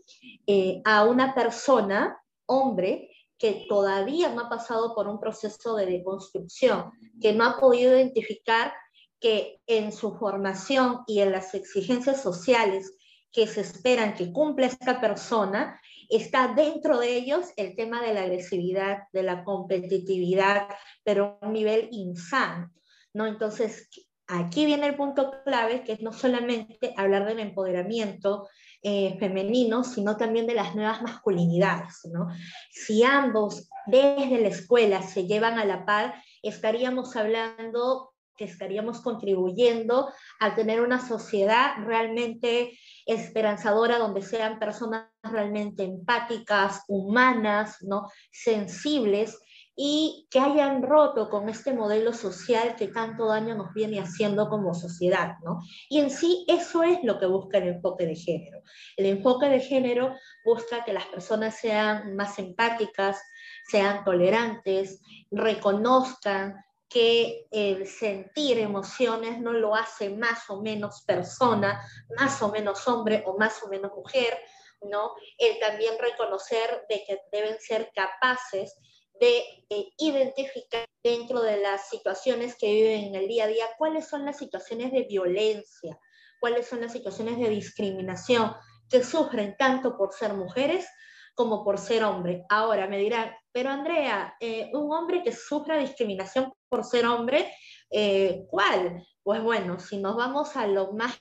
eh, 0.46 0.80
a 0.84 1.04
una 1.04 1.34
persona, 1.34 2.18
hombre, 2.46 3.10
que 3.38 3.66
todavía 3.68 4.30
no 4.30 4.42
ha 4.42 4.48
pasado 4.48 4.94
por 4.94 5.08
un 5.08 5.18
proceso 5.20 5.76
de 5.76 5.86
deconstrucción, 5.86 6.92
que 7.20 7.32
no 7.32 7.44
ha 7.44 7.58
podido 7.58 7.96
identificar 7.96 8.72
que 9.20 9.60
en 9.66 9.92
su 9.92 10.16
formación 10.16 11.00
y 11.06 11.20
en 11.20 11.32
las 11.32 11.54
exigencias 11.54 12.22
sociales 12.22 12.96
que 13.32 13.46
se 13.46 13.62
esperan 13.62 14.14
que 14.14 14.32
cumpla 14.32 14.66
esta 14.66 15.00
persona, 15.00 15.80
está 16.08 16.54
dentro 16.54 16.98
de 16.98 17.16
ellos 17.16 17.46
el 17.56 17.74
tema 17.74 18.00
de 18.00 18.14
la 18.14 18.22
agresividad, 18.22 19.04
de 19.12 19.24
la 19.24 19.42
competitividad, 19.42 20.68
pero 21.02 21.38
a 21.40 21.46
un 21.46 21.52
nivel 21.52 21.88
insano, 21.90 22.70
¿no? 23.12 23.26
Entonces, 23.26 23.88
aquí 24.28 24.66
viene 24.66 24.86
el 24.86 24.96
punto 24.96 25.32
clave, 25.44 25.82
que 25.82 25.92
es 25.92 26.00
no 26.00 26.12
solamente 26.12 26.94
hablar 26.96 27.26
del 27.26 27.40
empoderamiento, 27.40 28.48
eh, 28.86 29.16
femeninos, 29.18 29.94
sino 29.94 30.18
también 30.18 30.46
de 30.46 30.54
las 30.54 30.74
nuevas 30.74 31.00
masculinidades. 31.00 32.02
¿no? 32.12 32.28
Si 32.70 33.02
ambos 33.02 33.70
desde 33.86 34.38
la 34.42 34.48
escuela 34.48 35.00
se 35.00 35.26
llevan 35.26 35.58
a 35.58 35.64
la 35.64 35.86
par, 35.86 36.14
estaríamos 36.42 37.16
hablando 37.16 38.12
que 38.36 38.44
estaríamos 38.44 39.00
contribuyendo 39.00 40.10
a 40.38 40.54
tener 40.54 40.82
una 40.82 41.00
sociedad 41.00 41.76
realmente 41.86 42.78
esperanzadora, 43.06 43.98
donde 43.98 44.20
sean 44.22 44.58
personas 44.58 45.08
realmente 45.22 45.84
empáticas, 45.84 46.82
humanas, 46.88 47.78
¿no? 47.80 48.10
sensibles, 48.32 49.38
y 49.76 50.28
que 50.30 50.38
hayan 50.38 50.82
roto 50.82 51.28
con 51.28 51.48
este 51.48 51.72
modelo 51.72 52.12
social 52.12 52.76
que 52.76 52.88
tanto 52.88 53.26
daño 53.26 53.56
nos 53.56 53.74
viene 53.74 54.00
haciendo 54.00 54.48
como 54.48 54.72
sociedad, 54.72 55.36
¿no? 55.42 55.60
Y 55.88 55.98
en 55.98 56.10
sí 56.10 56.44
eso 56.48 56.82
es 56.84 57.02
lo 57.02 57.18
que 57.18 57.26
busca 57.26 57.58
el 57.58 57.68
enfoque 57.68 58.06
de 58.06 58.14
género. 58.14 58.62
El 58.96 59.06
enfoque 59.06 59.48
de 59.48 59.60
género 59.60 60.14
busca 60.44 60.84
que 60.84 60.92
las 60.92 61.06
personas 61.06 61.56
sean 61.58 62.14
más 62.14 62.38
empáticas, 62.38 63.20
sean 63.66 64.04
tolerantes, 64.04 65.00
reconozcan 65.30 66.64
que 66.88 67.48
el 67.50 67.88
sentir 67.88 68.58
emociones 68.58 69.40
no 69.40 69.52
lo 69.52 69.74
hace 69.74 70.10
más 70.10 70.48
o 70.48 70.62
menos 70.62 71.02
persona, 71.04 71.84
más 72.16 72.40
o 72.42 72.52
menos 72.52 72.86
hombre 72.86 73.24
o 73.26 73.36
más 73.36 73.60
o 73.64 73.68
menos 73.68 73.90
mujer, 73.96 74.38
¿no? 74.82 75.14
El 75.36 75.58
también 75.58 75.94
reconocer 75.98 76.84
de 76.88 77.02
que 77.04 77.18
deben 77.32 77.58
ser 77.58 77.90
capaces 77.92 78.78
de 79.20 79.38
eh, 79.70 79.88
identificar 79.98 80.84
dentro 81.02 81.40
de 81.42 81.60
las 81.60 81.88
situaciones 81.88 82.56
que 82.56 82.72
viven 82.72 83.04
en 83.04 83.14
el 83.14 83.28
día 83.28 83.44
a 83.44 83.48
día 83.48 83.66
cuáles 83.78 84.08
son 84.08 84.24
las 84.24 84.38
situaciones 84.38 84.92
de 84.92 85.04
violencia, 85.04 85.98
cuáles 86.40 86.66
son 86.66 86.80
las 86.80 86.92
situaciones 86.92 87.38
de 87.38 87.48
discriminación 87.48 88.54
que 88.88 89.02
sufren 89.02 89.56
tanto 89.56 89.96
por 89.96 90.12
ser 90.12 90.34
mujeres 90.34 90.86
como 91.34 91.64
por 91.64 91.78
ser 91.78 92.04
hombre. 92.04 92.44
Ahora 92.48 92.86
me 92.86 92.98
dirán, 92.98 93.32
pero 93.52 93.70
Andrea, 93.70 94.36
eh, 94.40 94.70
un 94.72 94.92
hombre 94.92 95.22
que 95.22 95.32
sufra 95.32 95.78
discriminación 95.78 96.52
por 96.68 96.84
ser 96.84 97.06
hombre, 97.06 97.52
eh, 97.90 98.44
¿cuál? 98.48 99.04
Pues 99.22 99.42
bueno, 99.42 99.78
si 99.80 99.98
nos 99.98 100.16
vamos 100.16 100.56
a 100.56 100.66
lo 100.66 100.92
más 100.92 101.16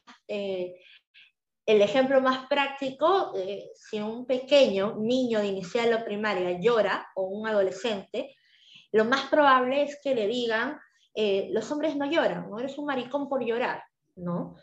el 1.66 1.82
ejemplo 1.82 2.20
más 2.22 2.48
práctico, 2.48 3.34
eh, 3.36 3.72
si 3.76 4.00
un 4.00 4.26
pequeño 4.26 4.96
niño 5.00 5.40
de 5.40 5.48
inicial 5.48 5.94
o 5.94 6.04
primaria 6.04 6.60
llora 6.60 7.08
o 7.16 7.24
un 7.24 7.48
adolescente, 7.48 8.36
lo 8.92 9.06
más 9.06 9.30
probable 9.30 9.84
es 9.84 10.00
que 10.04 10.14
le 10.14 10.28
digan, 10.28 10.78
eh, 11.16 11.50
los 11.52 11.72
hombres 11.72 11.96
no 11.96 12.06
lloran, 12.06 12.50
no 12.50 12.60
eres 12.60 12.78
un 12.78 12.86
maricón 12.86 13.30
por 13.30 13.44
llorar, 13.44 13.84
¿no? 14.16 14.56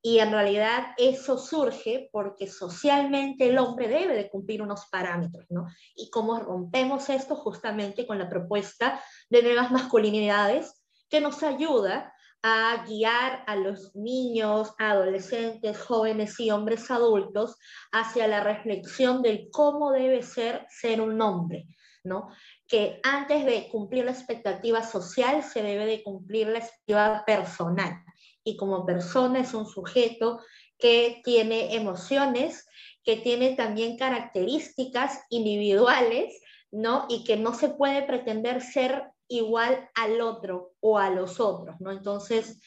Y 0.00 0.20
en 0.20 0.30
realidad 0.30 0.94
eso 0.98 1.36
surge 1.36 2.08
porque 2.12 2.46
socialmente 2.46 3.48
el 3.48 3.58
hombre 3.58 3.88
debe 3.88 4.14
de 4.14 4.30
cumplir 4.30 4.62
unos 4.62 4.86
parámetros, 4.86 5.46
¿no? 5.50 5.66
Y 5.94 6.10
cómo 6.10 6.38
rompemos 6.38 7.10
esto 7.10 7.34
justamente 7.34 8.06
con 8.06 8.18
la 8.18 8.28
propuesta 8.28 9.02
de 9.28 9.42
nuevas 9.42 9.70
masculinidades 9.72 10.82
que 11.08 11.20
nos 11.20 11.42
ayuda 11.42 12.12
a 12.48 12.84
guiar 12.86 13.42
a 13.48 13.56
los 13.56 13.92
niños, 13.96 14.72
adolescentes, 14.78 15.80
jóvenes 15.80 16.38
y 16.38 16.52
hombres 16.52 16.92
adultos 16.92 17.56
hacia 17.90 18.28
la 18.28 18.40
reflexión 18.40 19.20
de 19.20 19.48
cómo 19.50 19.90
debe 19.90 20.22
ser 20.22 20.64
ser 20.70 21.00
un 21.00 21.20
hombre, 21.20 21.66
¿no? 22.04 22.28
Que 22.68 23.00
antes 23.02 23.44
de 23.44 23.68
cumplir 23.68 24.04
la 24.04 24.12
expectativa 24.12 24.84
social 24.84 25.42
se 25.42 25.60
debe 25.60 25.86
de 25.86 26.04
cumplir 26.04 26.46
la 26.46 26.60
expectativa 26.60 27.24
personal. 27.26 28.04
Y 28.44 28.56
como 28.56 28.86
persona 28.86 29.40
es 29.40 29.52
un 29.52 29.66
sujeto 29.66 30.38
que 30.78 31.20
tiene 31.24 31.74
emociones, 31.74 32.64
que 33.02 33.16
tiene 33.16 33.56
también 33.56 33.98
características 33.98 35.18
individuales, 35.30 36.40
¿no? 36.70 37.06
Y 37.08 37.24
que 37.24 37.36
no 37.36 37.54
se 37.54 37.70
puede 37.70 38.04
pretender 38.04 38.62
ser 38.62 39.10
igual 39.28 39.88
al 39.94 40.20
otro 40.20 40.72
o 40.80 40.98
a 40.98 41.10
los 41.10 41.40
otros, 41.40 41.76
¿no? 41.80 41.90
Entonces, 41.90 42.60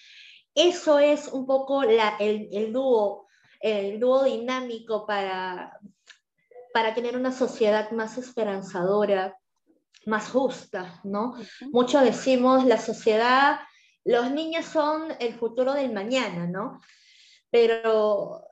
eso 0.55 0.99
es 0.99 1.27
un 1.27 1.45
poco 1.45 1.83
la, 1.83 2.17
el, 2.19 2.49
el, 2.51 2.73
dúo, 2.73 3.27
el 3.61 3.99
dúo 3.99 4.23
dinámico 4.23 5.05
para, 5.05 5.79
para 6.73 6.93
tener 6.93 7.15
una 7.15 7.31
sociedad 7.31 7.91
más 7.91 8.17
esperanzadora, 8.17 9.37
más 10.05 10.29
justa, 10.29 10.99
¿no? 11.03 11.35
Mucho 11.71 11.99
decimos 12.01 12.65
la 12.65 12.77
sociedad, 12.77 13.59
los 14.03 14.31
niños 14.31 14.65
son 14.65 15.13
el 15.19 15.35
futuro 15.35 15.73
del 15.73 15.93
mañana, 15.93 16.47
¿no? 16.47 16.79
Pero 17.51 18.43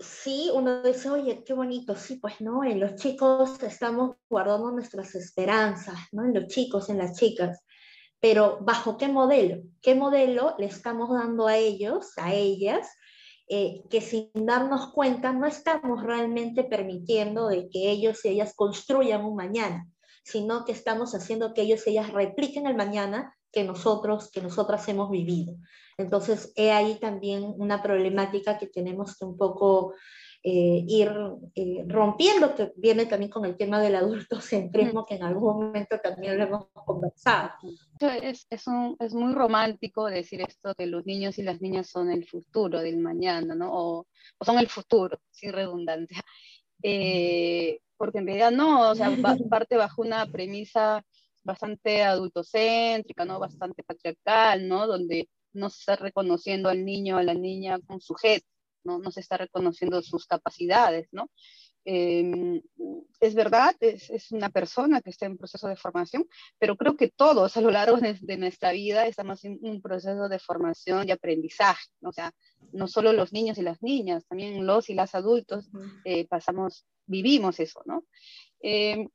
sí, 0.00 0.50
uno 0.52 0.82
dice, 0.82 1.10
oye, 1.10 1.44
qué 1.44 1.52
bonito, 1.52 1.94
sí, 1.94 2.16
pues 2.16 2.40
no, 2.40 2.64
en 2.64 2.80
los 2.80 2.96
chicos 2.96 3.62
estamos 3.62 4.16
guardando 4.28 4.72
nuestras 4.72 5.14
esperanzas, 5.14 5.98
¿no? 6.12 6.24
En 6.24 6.34
los 6.34 6.46
chicos, 6.46 6.88
en 6.88 6.98
las 6.98 7.16
chicas, 7.18 7.62
pero 8.18 8.58
¿bajo 8.62 8.96
qué 8.96 9.08
modelo? 9.08 9.62
¿Qué 9.82 9.94
modelo 9.94 10.54
le 10.58 10.66
estamos 10.66 11.10
dando 11.10 11.46
a 11.46 11.56
ellos, 11.56 12.12
a 12.16 12.34
ellas, 12.34 12.88
eh, 13.48 13.82
que 13.90 14.00
sin 14.00 14.30
darnos 14.34 14.92
cuenta 14.92 15.32
no 15.32 15.46
estamos 15.46 16.02
realmente 16.02 16.64
permitiendo 16.64 17.48
de 17.48 17.68
que 17.68 17.90
ellos 17.90 18.24
y 18.24 18.28
ellas 18.28 18.54
construyan 18.54 19.24
un 19.24 19.36
mañana, 19.36 19.86
sino 20.24 20.64
que 20.64 20.72
estamos 20.72 21.14
haciendo 21.14 21.52
que 21.52 21.62
ellos 21.62 21.86
y 21.86 21.90
ellas 21.90 22.12
repliquen 22.12 22.66
el 22.66 22.76
mañana 22.76 23.36
que 23.52 23.64
nosotros, 23.64 24.30
que 24.30 24.40
nosotras 24.40 24.88
hemos 24.88 25.10
vivido. 25.10 25.56
Entonces, 25.98 26.52
he 26.56 26.72
ahí 26.72 26.98
también 26.98 27.54
una 27.58 27.82
problemática 27.82 28.58
que 28.58 28.66
tenemos 28.66 29.16
que 29.16 29.24
un 29.24 29.36
poco 29.36 29.94
eh, 30.42 30.84
ir 30.88 31.12
eh, 31.54 31.84
rompiendo, 31.86 32.54
que 32.54 32.72
viene 32.76 33.04
también 33.04 33.30
con 33.30 33.44
el 33.44 33.58
tema 33.58 33.78
del 33.78 33.96
adultocentrismo, 33.96 35.04
que 35.04 35.16
en 35.16 35.24
algún 35.24 35.66
momento 35.66 35.98
también 36.02 36.38
lo 36.38 36.44
hemos 36.44 36.66
conversado. 36.72 37.50
Es, 38.00 38.46
es, 38.48 38.66
un, 38.66 38.96
es, 39.00 39.12
muy 39.12 39.34
romántico 39.34 40.06
decir 40.06 40.40
esto, 40.40 40.74
que 40.74 40.86
los 40.86 41.04
niños 41.04 41.38
y 41.38 41.42
las 41.42 41.60
niñas 41.60 41.90
son 41.90 42.10
el 42.10 42.26
futuro 42.26 42.80
del 42.80 42.96
mañana, 42.96 43.54
¿no? 43.54 43.70
O, 43.70 44.06
o 44.38 44.44
son 44.44 44.58
el 44.58 44.68
futuro, 44.68 45.20
sin 45.30 45.52
redundancia. 45.52 46.22
Eh, 46.82 47.80
porque 47.98 48.18
en 48.18 48.26
realidad 48.26 48.50
no, 48.50 48.92
o 48.92 48.94
sea, 48.94 49.10
parte 49.50 49.76
bajo 49.76 50.00
una 50.00 50.24
premisa 50.24 51.04
bastante 51.50 52.02
adultocéntrica, 52.02 53.24
¿no? 53.24 53.38
Bastante 53.38 53.82
patriarcal, 53.82 54.66
¿no? 54.68 54.86
Donde 54.86 55.28
no 55.52 55.70
se 55.70 55.80
está 55.80 55.96
reconociendo 55.96 56.68
al 56.68 56.84
niño 56.84 57.16
o 57.16 57.18
a 57.18 57.22
la 57.24 57.34
niña 57.34 57.78
como 57.86 58.00
sujeto 58.00 58.46
no, 58.84 59.10
se 59.10 59.20
está 59.20 59.36
reconociendo 59.36 60.02
sus 60.02 60.26
capacidades, 60.26 61.08
¿no? 61.12 61.30
Em, 61.84 62.60
es 63.20 63.34
verdad, 63.34 63.74
es, 63.80 64.30
una 64.32 64.50
persona 64.50 65.00
que 65.00 65.10
está 65.10 65.26
en 65.26 65.38
proceso 65.38 65.66
de 65.66 65.76
formación, 65.76 66.26
pero 66.58 66.76
creo 66.76 66.94
que 66.96 67.08
todos 67.08 67.56
a 67.56 67.60
lo 67.62 67.70
largo 67.70 67.96
de, 67.96 68.36
nuestra 68.36 68.72
vida 68.72 69.06
estamos 69.06 69.44
en 69.44 69.58
un 69.62 69.80
proceso 69.80 70.28
de 70.28 70.38
formación 70.38 71.08
y 71.08 71.12
aprendizaje, 71.12 71.88
o 72.02 72.12
sea, 72.12 72.32
no 72.72 72.86
solo 72.86 73.12
los 73.12 73.32
niños 73.32 73.56
y 73.58 73.62
las 73.62 73.82
niñas, 73.82 74.26
también 74.26 74.66
los 74.66 74.90
y 74.90 74.94
las 74.94 75.14
adultos 75.14 75.70
eh, 76.04 76.26
pasamos, 76.28 76.86
vivimos 77.06 77.60
eso, 77.60 77.82
¿no? 77.86 78.04
Em, 78.60 79.08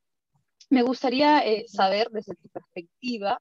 me 0.69 0.83
gustaría 0.83 1.39
eh, 1.45 1.65
saber 1.67 2.09
desde 2.11 2.35
tu 2.35 2.49
perspectiva, 2.49 3.39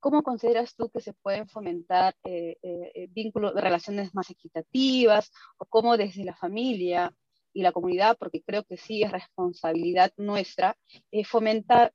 ¿Cómo 0.00 0.22
consideras 0.22 0.74
tú 0.74 0.88
que 0.88 1.02
se 1.02 1.12
pueden 1.12 1.46
fomentar 1.46 2.16
eh, 2.24 2.56
eh, 2.62 2.92
eh, 2.94 3.06
vínculos, 3.10 3.52
relaciones 3.54 4.14
más 4.14 4.30
equitativas 4.30 5.30
o 5.58 5.66
cómo 5.66 5.98
desde 5.98 6.24
la 6.24 6.34
familia 6.34 7.14
y 7.52 7.62
la 7.62 7.72
comunidad, 7.72 8.16
porque 8.18 8.42
creo 8.42 8.64
que 8.64 8.78
sí 8.78 9.02
es 9.02 9.12
responsabilidad 9.12 10.10
nuestra, 10.16 10.76
fomentar 11.24 11.92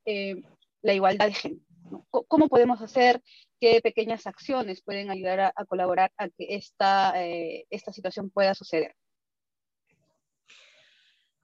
la 0.82 0.94
igualdad 0.94 1.28
de 1.28 1.34
género? 1.34 1.62
¿Cómo 2.28 2.48
podemos 2.48 2.82
hacer 2.82 3.24
qué 3.60 3.80
pequeñas 3.82 4.28
acciones 4.28 4.84
pueden 4.84 5.10
ayudar 5.10 5.40
a, 5.40 5.54
a 5.56 5.66
colaborar 5.66 6.12
a 6.18 6.30
que 6.30 6.56
esta, 6.56 7.14
esta 7.16 7.92
situación 7.94 8.30
pueda 8.30 8.54
suceder? 8.54 8.94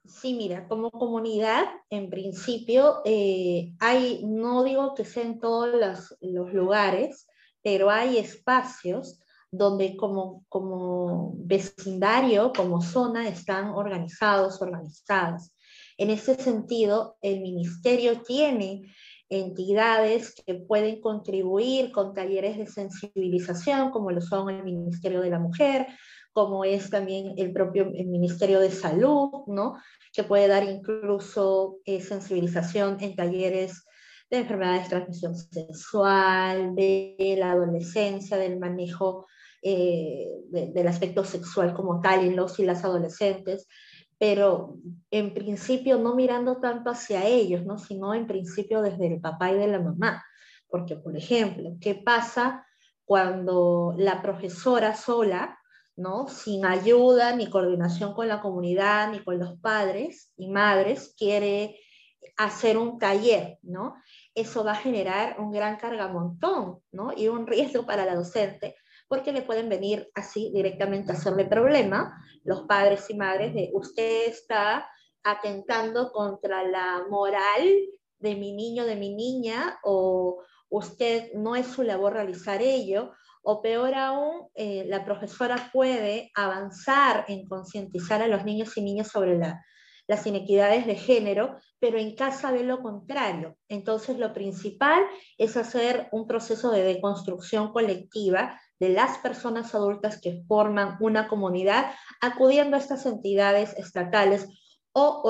Sí, 0.04 0.34
mira, 0.34 0.66
como 0.66 0.90
comunidad, 0.90 1.64
en 1.88 2.10
principio, 2.10 3.02
eh, 3.04 3.72
hay, 3.78 4.24
no 4.24 4.64
digo 4.64 4.94
que 4.94 5.04
sea 5.04 5.22
en 5.22 5.38
todos 5.38 5.68
los, 5.72 6.52
lugares, 6.52 7.28
pero 7.62 7.88
hay 7.88 8.18
espacios 8.18 9.20
donde 9.52 9.96
como, 9.96 10.44
como 10.48 11.34
vecindario, 11.36 12.52
como 12.52 12.82
zona, 12.82 13.28
están 13.28 13.68
organizados, 13.70 14.60
organizadas. 14.60 15.54
En 15.96 16.10
ese 16.10 16.34
sentido, 16.34 17.16
el 17.20 17.40
ministerio 17.40 18.22
tiene 18.22 18.92
entidades 19.28 20.34
que 20.34 20.54
pueden 20.54 21.00
contribuir 21.00 21.92
con 21.92 22.12
talleres 22.12 22.58
de 22.58 22.66
sensibilización, 22.66 23.90
como 23.90 24.10
lo 24.10 24.20
son 24.20 24.50
el 24.50 24.64
Ministerio 24.64 25.20
de 25.20 25.30
la 25.30 25.38
Mujer, 25.38 25.86
como 26.32 26.64
es 26.64 26.90
también 26.90 27.34
el 27.36 27.52
propio 27.52 27.86
Ministerio 27.86 28.60
de 28.60 28.70
Salud, 28.70 29.30
¿no? 29.46 29.76
que 30.12 30.24
puede 30.24 30.48
dar 30.48 30.64
incluso 30.64 31.78
eh, 31.84 32.00
sensibilización 32.00 32.98
en 33.00 33.16
talleres 33.16 33.84
de 34.30 34.38
enfermedades 34.38 34.84
de 34.84 34.88
transmisión 34.88 35.36
sexual, 35.36 36.74
de 36.74 37.36
la 37.38 37.52
adolescencia, 37.52 38.36
del 38.36 38.58
manejo 38.58 39.26
eh, 39.62 40.26
del 40.50 40.88
aspecto 40.88 41.24
sexual 41.24 41.72
como 41.72 42.00
tal 42.00 42.24
en 42.24 42.34
los 42.34 42.58
y 42.58 42.64
las 42.64 42.82
adolescentes, 42.82 43.68
pero 44.18 44.76
en 45.10 45.34
principio 45.34 45.98
no 45.98 46.14
mirando 46.14 46.60
tanto 46.60 46.90
hacia 46.90 47.26
ellos, 47.26 47.64
¿no? 47.64 47.78
sino 47.78 48.14
en 48.14 48.26
principio 48.26 48.82
desde 48.82 49.06
el 49.06 49.20
papá 49.20 49.52
y 49.52 49.58
de 49.58 49.68
la 49.68 49.80
mamá. 49.80 50.24
Porque, 50.68 50.96
por 50.96 51.16
ejemplo, 51.16 51.76
¿qué 51.80 51.94
pasa 51.94 52.66
cuando 53.04 53.94
la 53.98 54.22
profesora 54.22 54.94
sola 54.94 55.58
¿no? 55.96 56.28
Sin 56.28 56.64
ayuda 56.64 57.34
ni 57.36 57.48
coordinación 57.50 58.14
con 58.14 58.28
la 58.28 58.40
comunidad 58.40 59.10
ni 59.10 59.22
con 59.22 59.38
los 59.38 59.58
padres 59.60 60.32
y 60.36 60.48
madres, 60.48 61.14
quiere 61.16 61.78
hacer 62.36 62.78
un 62.78 62.98
taller, 62.98 63.58
¿no? 63.62 63.94
Eso 64.34 64.64
va 64.64 64.72
a 64.72 64.76
generar 64.76 65.38
un 65.38 65.50
gran 65.50 65.76
cargamontón, 65.76 66.80
¿no? 66.90 67.12
Y 67.16 67.28
un 67.28 67.46
riesgo 67.46 67.84
para 67.84 68.04
la 68.04 68.14
docente, 68.14 68.76
porque 69.08 69.32
le 69.32 69.42
pueden 69.42 69.68
venir 69.68 70.10
así 70.14 70.50
directamente 70.54 71.12
a 71.12 71.16
hacerle 71.16 71.44
problema 71.44 72.16
los 72.44 72.62
padres 72.62 73.08
y 73.10 73.14
madres 73.14 73.54
de 73.54 73.70
usted 73.74 74.28
está 74.28 74.88
atentando 75.22 76.10
contra 76.12 76.64
la 76.64 77.04
moral 77.08 77.68
de 78.18 78.34
mi 78.34 78.52
niño, 78.52 78.84
de 78.84 78.96
mi 78.96 79.14
niña, 79.14 79.78
o 79.82 80.42
usted 80.68 81.32
no 81.34 81.54
es 81.54 81.66
su 81.66 81.82
labor 81.82 82.14
realizar 82.14 82.62
ello, 82.62 83.12
o 83.42 83.60
peor 83.60 83.94
aún, 83.94 84.48
eh, 84.54 84.84
la 84.86 85.04
profesora 85.04 85.70
puede 85.72 86.30
avanzar 86.34 87.24
en 87.28 87.46
concientizar 87.46 88.22
a 88.22 88.28
los 88.28 88.44
niños 88.44 88.76
y 88.76 88.82
niñas 88.82 89.08
sobre 89.08 89.38
las 89.38 90.26
inequidades 90.26 90.86
de 90.86 90.94
género, 90.94 91.56
pero 91.78 91.98
en 91.98 92.14
casa 92.14 92.52
ve 92.52 92.62
lo 92.62 92.80
contrario. 92.82 93.56
Entonces, 93.68 94.18
lo 94.18 94.32
principal 94.32 95.02
es 95.38 95.56
hacer 95.56 96.08
un 96.12 96.26
proceso 96.26 96.70
de 96.70 96.84
deconstrucción 96.84 97.72
colectiva 97.72 98.60
de 98.78 98.90
las 98.90 99.18
personas 99.18 99.74
adultas 99.74 100.20
que 100.20 100.42
forman 100.46 100.96
una 101.00 101.28
comunidad, 101.28 101.92
acudiendo 102.20 102.76
a 102.76 102.80
estas 102.80 103.06
entidades 103.06 103.76
estatales 103.76 104.48
o, 104.92 105.22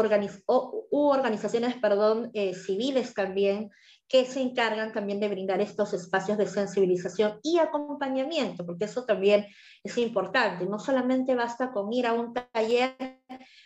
organizaciones 0.91 1.77
perdón, 1.77 2.31
eh, 2.35 2.55
civiles 2.55 3.15
también 3.15 3.71
que 4.13 4.27
se 4.27 4.43
encargan 4.43 4.93
también 4.93 5.21
de 5.21 5.29
brindar 5.31 5.63
estos 5.63 5.95
espacios 5.95 6.37
de 6.37 6.47
sensibilización 6.47 7.41
y 7.43 7.57
acompañamiento, 7.57 8.67
porque 8.67 8.85
eso 8.85 9.07
también 9.07 9.47
es 9.83 9.97
importante. 9.97 10.67
No 10.67 10.79
solamente 10.79 11.35
basta 11.35 11.73
con 11.73 11.91
ir 11.95 12.07
a 12.07 12.13
un 12.13 12.35
taller, 12.35 12.95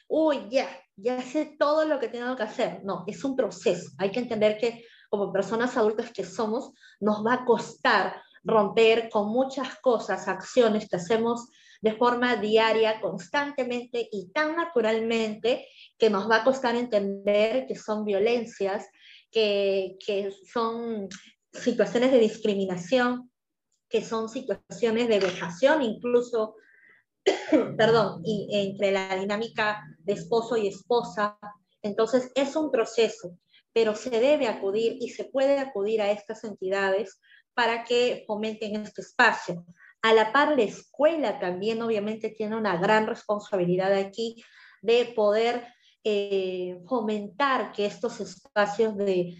uy, 0.06 0.46
ya, 0.48 0.68
ya 0.94 1.20
sé 1.20 1.56
todo 1.58 1.84
lo 1.84 1.98
que 1.98 2.06
tengo 2.06 2.36
que 2.36 2.44
hacer. 2.44 2.80
No, 2.84 3.02
es 3.08 3.24
un 3.24 3.34
proceso. 3.34 3.90
Hay 3.98 4.12
que 4.12 4.20
entender 4.20 4.56
que 4.56 4.84
como 5.10 5.32
personas 5.32 5.76
adultas 5.76 6.12
que 6.12 6.24
somos, 6.24 6.72
nos 7.00 7.26
va 7.26 7.34
a 7.34 7.44
costar 7.44 8.22
romper 8.44 9.08
con 9.10 9.28
muchas 9.28 9.74
cosas, 9.80 10.28
acciones 10.28 10.88
que 10.88 10.94
hacemos 10.94 11.48
de 11.80 11.92
forma 11.92 12.36
diaria, 12.36 13.00
constantemente 13.00 14.08
y 14.12 14.30
tan 14.30 14.54
naturalmente 14.54 15.66
que 15.98 16.08
nos 16.08 16.30
va 16.30 16.36
a 16.36 16.44
costar 16.44 16.76
entender 16.76 17.66
que 17.66 17.74
son 17.74 18.04
violencias, 18.04 18.86
que, 19.36 20.32
son 20.50 21.08
situaciones 21.52 22.10
de 22.10 22.18
discriminación, 22.18 23.30
que 23.88 24.02
son 24.02 24.28
situaciones 24.28 25.08
de 25.08 25.20
vejación, 25.20 25.82
incluso, 25.82 26.54
perdón, 27.76 28.22
y, 28.24 28.48
entre 28.50 28.92
la 28.92 29.14
dinámica 29.16 29.84
de 29.98 30.14
esposo 30.14 30.56
y 30.56 30.68
esposa. 30.68 31.38
Entonces, 31.82 32.30
es 32.34 32.56
un 32.56 32.70
proceso, 32.70 33.36
pero 33.72 33.94
se 33.94 34.10
debe 34.10 34.48
acudir 34.48 34.96
y 35.00 35.10
se 35.10 35.24
puede 35.24 35.58
acudir 35.58 36.00
a 36.00 36.10
estas 36.10 36.42
entidades 36.44 37.20
para 37.52 37.84
que 37.84 38.24
fomenten 38.26 38.76
este 38.76 39.02
espacio. 39.02 39.66
A 40.00 40.14
la 40.14 40.32
par, 40.32 40.56
la 40.56 40.62
escuela 40.62 41.38
también 41.38 41.82
obviamente 41.82 42.30
tiene 42.30 42.56
una 42.56 42.76
gran 42.78 43.06
responsabilidad 43.06 43.92
aquí 43.92 44.42
de 44.80 45.12
poder 45.14 45.66
eh, 46.08 46.78
fomentar 46.86 47.72
que 47.72 47.84
estos 47.84 48.20
espacios 48.20 48.96
de 48.96 49.34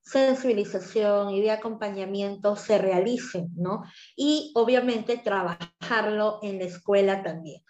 sensibilización 0.00 1.30
y 1.30 1.40
de 1.40 1.52
acompañamiento 1.52 2.56
se 2.56 2.76
realicen, 2.76 3.50
¿no? 3.54 3.84
Y 4.16 4.50
obviamente 4.56 5.16
trabajarlo 5.16 6.40
en 6.42 6.58
la 6.58 6.64
escuela 6.64 7.22
también. 7.22 7.62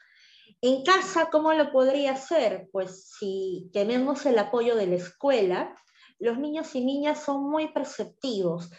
En 0.62 0.82
casa, 0.82 1.28
¿cómo 1.30 1.52
lo 1.52 1.70
podría 1.72 2.12
hacer? 2.12 2.70
Pues 2.72 3.10
si 3.18 3.68
tenemos 3.70 4.24
el 4.24 4.38
apoyo 4.38 4.76
de 4.76 4.86
la 4.86 4.96
escuela, 4.96 5.76
los 6.18 6.38
niños 6.38 6.74
y 6.74 6.82
niñas 6.82 7.22
son 7.22 7.50
muy 7.50 7.70
perceptivos. 7.74 8.70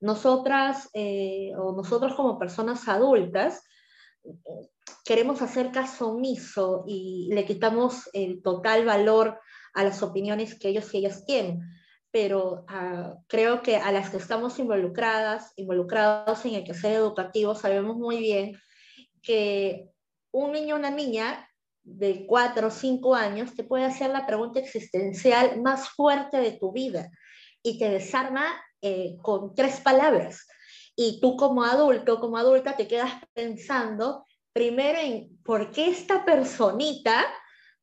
Nosotras 0.00 0.88
eh, 0.94 1.52
o 1.58 1.76
nosotros 1.76 2.14
como 2.14 2.38
personas 2.38 2.88
adultas 2.88 3.62
queremos 5.04 5.42
hacer 5.42 5.70
caso 5.72 6.10
omiso 6.10 6.84
y 6.86 7.28
le 7.32 7.44
quitamos 7.44 8.08
el 8.12 8.42
total 8.42 8.84
valor 8.84 9.38
a 9.74 9.84
las 9.84 10.02
opiniones 10.02 10.58
que 10.58 10.68
ellos 10.68 10.92
y 10.92 10.98
ellas 10.98 11.24
tienen. 11.24 11.60
Pero 12.10 12.64
ah, 12.68 13.14
creo 13.26 13.62
que 13.62 13.76
a 13.76 13.90
las 13.90 14.10
que 14.10 14.18
estamos 14.18 14.58
involucradas, 14.58 15.52
involucrados 15.56 16.44
en 16.44 16.54
el 16.54 16.64
quehacer 16.64 16.92
educativo, 16.92 17.54
sabemos 17.54 17.96
muy 17.96 18.18
bien 18.18 18.58
que 19.22 19.88
un 20.30 20.52
niño 20.52 20.74
o 20.74 20.78
una 20.78 20.90
niña 20.90 21.48
de 21.84 22.26
cuatro 22.26 22.68
o 22.68 22.70
cinco 22.70 23.14
años 23.14 23.54
te 23.54 23.64
puede 23.64 23.84
hacer 23.84 24.10
la 24.10 24.26
pregunta 24.26 24.60
existencial 24.60 25.60
más 25.62 25.88
fuerte 25.88 26.38
de 26.38 26.52
tu 26.52 26.72
vida 26.72 27.10
y 27.62 27.78
te 27.78 27.88
desarma 27.88 28.44
eh, 28.80 29.16
con 29.22 29.54
tres 29.54 29.80
palabras. 29.80 30.46
Y 30.94 31.20
tú 31.20 31.36
como 31.36 31.64
adulto, 31.64 32.20
como 32.20 32.36
adulta, 32.36 32.76
te 32.76 32.86
quedas 32.86 33.12
pensando 33.32 34.26
primero 34.52 34.98
en 34.98 35.38
por 35.42 35.70
qué 35.70 35.88
esta 35.88 36.24
personita, 36.24 37.24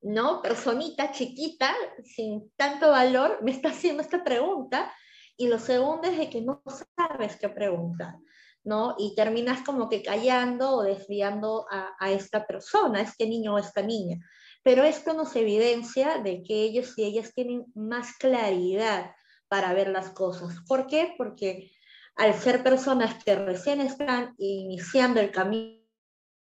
¿no? 0.02 0.42
Personita 0.42 1.12
chiquita, 1.12 1.74
sin 2.04 2.52
tanto 2.56 2.92
valor, 2.92 3.40
me 3.42 3.52
está 3.52 3.70
haciendo 3.70 4.02
esta 4.02 4.24
pregunta. 4.24 4.94
Y 5.38 5.48
lo 5.48 5.60
segundo 5.60 6.08
es 6.08 6.18
de 6.18 6.30
que 6.30 6.42
no 6.42 6.62
sabes 6.96 7.38
qué 7.38 7.50
preguntar. 7.50 8.16
¿no? 8.64 8.96
Y 8.98 9.16
terminas 9.16 9.62
como 9.64 9.90
que 9.90 10.04
callando 10.04 10.72
o 10.76 10.84
desviando 10.84 11.66
a, 11.72 12.12
esta 12.12 12.46
persona, 12.46 13.00
a 13.00 13.04
este 13.04 13.26
niño 13.28 13.56
o 13.56 13.58
esta 13.58 13.82
niña. 13.82 14.20
Pero 14.64 14.84
esto 14.84 15.14
nos 15.14 15.36
evidencia 15.36 16.18
de 16.18 16.44
que 16.44 16.64
ellos 16.64 16.98
y 16.98 17.06
ellas 17.06 17.34
tienen 17.34 17.66
más 17.74 18.18
claridad 18.18 19.12
para 19.48 19.74
ver 19.74 19.90
las 19.90 20.10
cosas. 20.10 20.56
¿Por 20.68 20.88
qué? 20.88 21.16
Porque 21.18 21.72
al 22.16 22.34
ser 22.34 22.62
personas 22.62 23.24
que 23.24 23.36
recién 23.36 23.80
están 23.82 24.36
iniciando 24.38 25.22
el 25.22 25.32
camino 25.32 25.79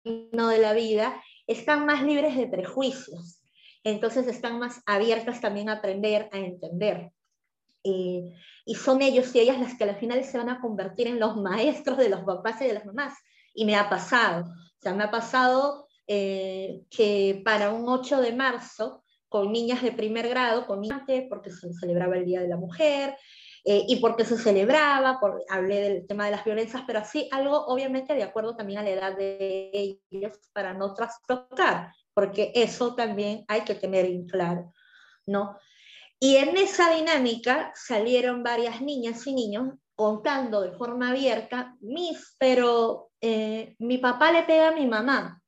de 0.04 0.58
la 0.58 0.72
vida, 0.72 1.22
están 1.46 1.86
más 1.86 2.02
libres 2.02 2.36
de 2.36 2.46
prejuicios. 2.46 3.40
Entonces 3.82 4.26
están 4.26 4.58
más 4.58 4.82
abiertas 4.86 5.40
también 5.40 5.68
a 5.68 5.74
aprender, 5.74 6.28
a 6.32 6.38
entender. 6.38 7.10
Eh, 7.82 8.32
y 8.64 8.74
son 8.74 9.02
ellos 9.02 9.34
y 9.34 9.40
ellas 9.40 9.60
las 9.60 9.76
que 9.76 9.84
al 9.84 9.96
final 9.96 10.24
se 10.24 10.38
van 10.38 10.48
a 10.48 10.60
convertir 10.60 11.06
en 11.06 11.20
los 11.20 11.36
maestros 11.36 11.98
de 11.98 12.08
los 12.08 12.20
papás 12.22 12.60
y 12.60 12.66
de 12.66 12.74
las 12.74 12.86
mamás. 12.86 13.14
Y 13.54 13.64
me 13.64 13.76
ha 13.76 13.88
pasado, 13.88 14.44
o 14.44 14.80
sea, 14.80 14.94
me 14.94 15.04
ha 15.04 15.10
pasado 15.10 15.86
eh, 16.06 16.82
que 16.90 17.42
para 17.44 17.70
un 17.70 17.88
8 17.88 18.20
de 18.20 18.32
marzo, 18.32 19.04
con 19.28 19.52
niñas 19.52 19.82
de 19.82 19.92
primer 19.92 20.28
grado, 20.28 20.66
con 20.66 20.80
niñas, 20.80 21.02
porque 21.28 21.50
se 21.50 21.72
celebraba 21.74 22.16
el 22.16 22.24
Día 22.24 22.40
de 22.40 22.48
la 22.48 22.56
Mujer, 22.56 23.16
eh, 23.66 23.86
y 23.88 23.96
porque 23.96 24.26
se 24.26 24.36
celebraba, 24.36 25.18
por, 25.18 25.42
hablé 25.48 25.80
del 25.80 26.06
tema 26.06 26.26
de 26.26 26.32
las 26.32 26.44
violencias, 26.44 26.82
pero 26.86 26.98
así 26.98 27.28
algo 27.32 27.64
obviamente 27.66 28.14
de 28.14 28.22
acuerdo 28.22 28.54
también 28.54 28.80
a 28.80 28.82
la 28.82 28.90
edad 28.90 29.16
de 29.16 29.98
ellos 30.10 30.38
para 30.52 30.74
no 30.74 30.92
trastocar, 30.92 31.90
porque 32.12 32.52
eso 32.54 32.94
también 32.94 33.44
hay 33.48 33.62
que 33.62 33.74
tener 33.74 34.04
en 34.04 34.26
claro, 34.26 34.74
¿no? 35.26 35.56
Y 36.20 36.36
en 36.36 36.56
esa 36.58 36.94
dinámica 36.94 37.72
salieron 37.74 38.42
varias 38.42 38.82
niñas 38.82 39.26
y 39.26 39.34
niños 39.34 39.74
contando 39.94 40.60
de 40.60 40.72
forma 40.72 41.10
abierta, 41.10 41.74
mis, 41.80 42.36
pero 42.38 43.12
eh, 43.20 43.76
mi 43.78 43.96
papá 43.96 44.30
le 44.30 44.42
pega 44.42 44.68
a 44.68 44.72
mi 44.72 44.86
mamá, 44.86 45.42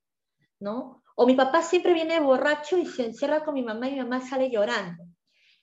¿no? 0.60 1.02
O 1.16 1.26
mi 1.26 1.34
papá 1.34 1.60
siempre 1.60 1.92
viene 1.92 2.20
borracho 2.20 2.78
y 2.78 2.86
se 2.86 3.06
encierra 3.06 3.44
con 3.44 3.54
mi 3.54 3.62
mamá 3.62 3.88
y 3.88 3.92
mi 3.92 4.00
mamá 4.00 4.20
sale 4.20 4.50
llorando. 4.50 5.04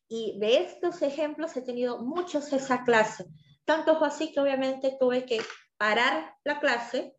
Y 0.07 0.37
de 0.39 0.57
estos 0.57 1.01
ejemplos 1.01 1.55
he 1.57 1.61
tenido 1.61 1.99
muchos 1.99 2.51
esa 2.53 2.83
clase. 2.83 3.25
Tanto 3.65 3.97
fue 3.97 4.07
así 4.07 4.31
que 4.31 4.39
obviamente 4.39 4.95
tuve 4.99 5.25
que 5.25 5.41
parar 5.77 6.35
la 6.43 6.59
clase 6.59 7.15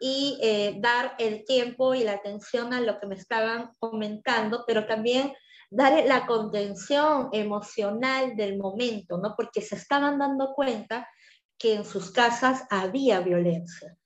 y 0.00 0.38
eh, 0.42 0.76
dar 0.80 1.14
el 1.18 1.44
tiempo 1.44 1.94
y 1.94 2.04
la 2.04 2.12
atención 2.12 2.72
a 2.72 2.80
lo 2.80 2.98
que 2.98 3.06
me 3.06 3.14
estaban 3.14 3.70
comentando, 3.78 4.64
pero 4.66 4.86
también 4.86 5.32
dar 5.70 6.04
la 6.06 6.26
contención 6.26 7.28
emocional 7.32 8.34
del 8.36 8.58
momento, 8.58 9.18
¿no? 9.18 9.34
Porque 9.36 9.60
se 9.60 9.76
estaban 9.76 10.18
dando 10.18 10.52
cuenta 10.54 11.06
que 11.58 11.74
en 11.74 11.84
sus 11.84 12.10
casas 12.10 12.64
había 12.70 13.20
violencia, 13.20 13.96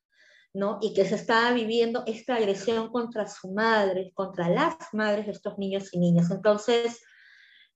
¿no? 0.52 0.78
Y 0.82 0.92
que 0.92 1.06
se 1.06 1.14
estaba 1.14 1.52
viviendo 1.52 2.02
esta 2.06 2.34
agresión 2.34 2.90
contra 2.90 3.28
su 3.28 3.52
madre, 3.52 4.10
contra 4.14 4.48
las 4.48 4.74
madres 4.92 5.26
de 5.26 5.32
estos 5.32 5.56
niños 5.58 5.94
y 5.94 6.00
niñas. 6.00 6.30
Entonces, 6.30 7.00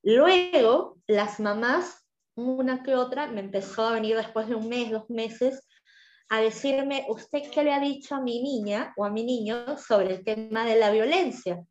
luego 0.02 0.98
las 1.06 1.40
mamás, 1.40 2.06
una 2.34 2.82
que 2.82 2.94
otra, 2.94 3.26
me 3.26 3.40
empezó 3.40 3.87
a 3.87 3.92
venir 3.92 4.16
después 4.16 4.48
de 4.48 4.54
un 4.54 4.68
mes, 4.68 4.90
dos 4.90 5.08
meses, 5.11 5.66
a 6.28 6.40
decirme, 6.40 7.06
¿usted 7.08 7.42
qué 7.52 7.64
le 7.64 7.72
ha 7.72 7.80
dicho 7.80 8.14
a 8.14 8.20
mi 8.20 8.42
niña 8.42 8.92
o 8.96 9.04
a 9.04 9.11
mi 9.11 9.24
niño 9.24 9.78
sobre 9.78 10.14
el 10.14 10.24
tema 10.24 10.64
de 10.64 10.76
la 10.76 10.90
violencia? 10.90 11.64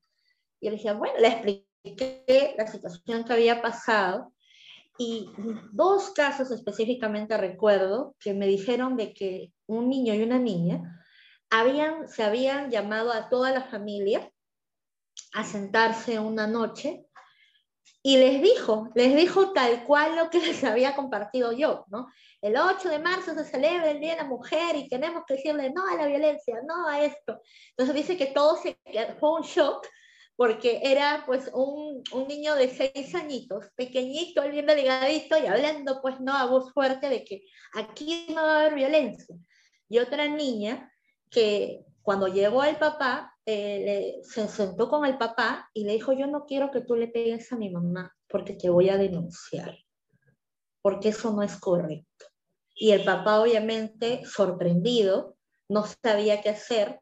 Y 0.59 0.65
yo 0.65 0.71
le 0.71 0.77
dije, 0.77 0.93
bueno, 0.93 1.19
le 1.19 1.27
expliqué 1.27 2.55
la 2.57 2.67
situación 2.67 3.23
que 3.23 3.33
había 3.33 3.61
pasado 3.61 4.33
y 4.97 5.29
dos 5.71 6.09
casos 6.11 6.49
específicamente 6.51 7.37
recuerdo 7.37 8.15
que 8.19 8.33
me 8.33 8.47
dijeron 8.47 8.97
de 8.97 9.13
que 9.13 9.53
un 9.67 9.89
niño 9.89 10.15
y 10.15 10.23
una 10.23 10.39
niña 10.39 11.03
habían, 11.51 12.07
se 12.09 12.23
habían 12.23 12.71
llamado 12.71 13.13
a 13.13 13.29
toda 13.29 13.51
la 13.51 13.61
familia 13.61 14.31
a 15.33 15.43
sentarse 15.43 16.19
una 16.19 16.47
noche 16.47 17.05
y 18.07 18.15
les 18.15 18.41
dijo, 18.41 18.89
les 18.95 19.13
dijo 19.17 19.51
tal 19.51 19.83
cual 19.83 20.15
lo 20.15 20.29
que 20.29 20.39
les 20.47 20.63
había 20.63 20.95
compartido 20.95 21.51
yo, 21.51 21.83
¿no? 21.89 22.07
El 22.41 22.55
8 22.55 22.87
de 22.87 22.99
marzo 22.99 23.33
se 23.33 23.43
celebra 23.43 23.91
el 23.91 23.99
Día 23.99 24.11
de 24.11 24.21
la 24.21 24.29
Mujer 24.29 24.77
y 24.77 24.87
tenemos 24.87 25.25
que 25.27 25.33
decirle 25.33 25.73
no 25.75 25.85
a 25.85 25.95
la 25.95 26.07
violencia, 26.07 26.61
no 26.65 26.87
a 26.87 27.03
esto. 27.03 27.41
Entonces 27.71 27.93
dice 27.93 28.15
que 28.15 28.27
todo 28.27 28.55
se, 28.55 28.77
fue 29.19 29.33
un 29.33 29.41
shock 29.41 29.85
porque 30.37 30.79
era 30.83 31.23
pues 31.25 31.51
un, 31.53 32.01
un, 32.13 32.27
niño 32.29 32.55
de 32.55 32.69
seis 32.69 33.13
añitos, 33.13 33.65
pequeñito, 33.75 34.41
bien 34.49 34.67
delgadito 34.67 35.37
y 35.37 35.45
hablando 35.45 35.99
pues 36.01 36.17
no 36.21 36.33
a 36.33 36.45
voz 36.45 36.71
fuerte 36.71 37.09
de 37.09 37.25
que 37.25 37.41
aquí 37.73 38.27
no 38.29 38.35
va 38.41 38.53
a 38.53 38.59
haber 38.61 38.75
violencia. 38.75 39.35
Y 39.89 39.99
otra 39.99 40.29
niña 40.29 40.93
que 41.29 41.83
cuando 42.03 42.29
llegó 42.29 42.63
el 42.63 42.77
papá, 42.77 43.36
eh, 43.47 44.19
se 44.23 44.47
sentó 44.47 44.89
con 44.89 45.05
el 45.05 45.17
papá 45.17 45.69
y 45.73 45.85
le 45.85 45.93
dijo, 45.93 46.11
yo 46.11 46.27
no 46.27 46.45
quiero 46.45 46.69
que 46.69 46.81
tú 46.81 46.95
le 46.95 47.07
pegues 47.07 47.51
a 47.51 47.55
mi 47.55 47.69
mamá 47.69 48.13
porque 48.27 48.53
te 48.53 48.69
voy 48.69 48.89
a 48.89 48.97
denunciar, 48.97 49.77
porque 50.81 51.09
eso 51.09 51.31
no 51.31 51.41
es 51.43 51.57
correcto. 51.57 52.25
Y 52.75 52.91
el 52.91 53.03
papá 53.05 53.39
obviamente 53.39 54.23
sorprendido, 54.25 55.37
no 55.69 55.85
sabía 56.03 56.41
qué 56.41 56.49
hacer 56.49 56.99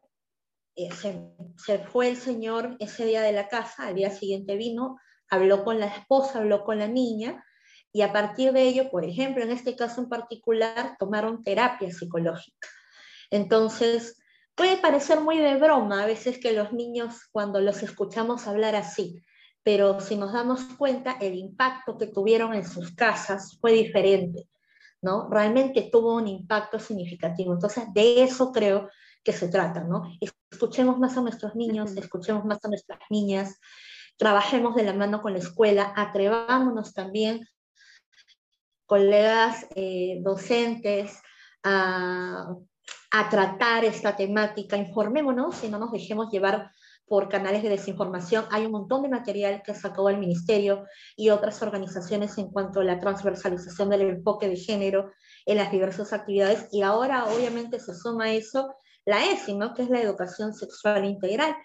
eh, 0.76 0.90
se, 0.92 1.78
fue 1.78 2.10
el 2.10 2.16
señor 2.18 2.76
ese 2.80 3.06
día 3.06 3.22
de 3.22 3.32
la 3.32 3.48
casa, 3.48 3.88
al 3.88 3.94
día 3.94 4.10
siguiente 4.10 4.56
vino, 4.56 4.98
habló 5.28 5.64
con 5.64 5.80
la 5.80 5.86
esposa, 5.86 6.38
habló 6.38 6.64
con 6.64 6.78
la 6.78 6.86
niña, 6.86 7.42
y 7.92 8.02
a 8.02 8.12
partir 8.12 8.52
de 8.52 8.62
ello, 8.62 8.90
por 8.90 9.04
ejemplo, 9.04 9.42
en 9.42 9.50
este 9.50 9.74
caso 9.74 10.02
en 10.02 10.10
particular, 10.10 10.96
tomaron 10.98 11.42
terapia 11.42 11.90
psicológica. 11.90 12.68
Entonces, 13.30 14.18
puede 14.56 14.78
parecer 14.78 15.20
muy 15.20 15.38
de 15.38 15.56
broma 15.56 16.02
a 16.02 16.06
veces 16.06 16.38
que 16.38 16.52
los 16.52 16.72
niños, 16.72 17.20
cuando 17.30 17.60
los 17.60 17.82
escuchamos 17.82 18.46
hablar 18.48 18.74
así, 18.74 19.22
pero 19.62 20.00
si 20.00 20.16
nos 20.16 20.32
damos 20.32 20.64
cuenta, 20.78 21.18
el 21.20 21.34
impacto 21.34 21.98
que 21.98 22.06
tuvieron 22.06 22.54
en 22.54 22.66
sus 22.66 22.92
casas 22.94 23.58
fue 23.60 23.72
diferente, 23.72 24.48
¿no? 25.02 25.28
Realmente 25.28 25.88
tuvo 25.92 26.16
un 26.16 26.26
impacto 26.26 26.78
significativo. 26.78 27.52
Entonces, 27.52 27.84
de 27.92 28.22
eso 28.22 28.50
creo 28.52 28.88
que 29.22 29.32
se 29.32 29.48
trata, 29.48 29.84
¿no? 29.84 30.04
Escuchemos 30.50 30.98
más 30.98 31.16
a 31.16 31.20
nuestros 31.20 31.54
niños, 31.54 31.96
escuchemos 31.96 32.44
más 32.44 32.64
a 32.64 32.68
nuestras 32.68 33.00
niñas, 33.10 33.60
trabajemos 34.16 34.74
de 34.74 34.84
la 34.84 34.94
mano 34.94 35.20
con 35.20 35.32
la 35.32 35.40
escuela, 35.40 35.92
atrevámonos 35.96 36.94
también, 36.94 37.46
colegas 38.86 39.66
eh, 39.74 40.20
docentes, 40.22 41.20
a, 41.62 42.54
a 43.10 43.28
tratar 43.28 43.84
esta 43.84 44.16
temática, 44.16 44.76
informémonos 44.76 45.62
y 45.64 45.68
no 45.68 45.78
nos 45.78 45.92
dejemos 45.92 46.30
llevar 46.30 46.70
por 47.06 47.28
canales 47.28 47.62
de 47.62 47.68
desinformación. 47.68 48.46
Hay 48.50 48.66
un 48.66 48.72
montón 48.72 49.02
de 49.02 49.08
material 49.08 49.62
que 49.64 49.74
sacó 49.74 50.08
el 50.08 50.18
Ministerio 50.18 50.84
y 51.16 51.30
otras 51.30 51.62
organizaciones 51.62 52.36
en 52.38 52.50
cuanto 52.50 52.80
a 52.80 52.84
la 52.84 52.98
transversalización 52.98 53.90
del 53.90 54.02
enfoque 54.02 54.48
de 54.48 54.56
género 54.56 55.12
en 55.46 55.58
las 55.58 55.70
diversas 55.70 56.12
actividades. 56.12 56.68
Y 56.72 56.82
ahora, 56.82 57.26
obviamente, 57.26 57.78
se 57.78 57.94
suma 57.94 58.32
eso 58.32 58.74
la 59.04 59.24
ESI, 59.24 59.54
¿no? 59.54 59.72
que 59.72 59.82
es 59.82 59.88
la 59.88 60.02
educación 60.02 60.52
sexual 60.52 61.04
integral, 61.04 61.56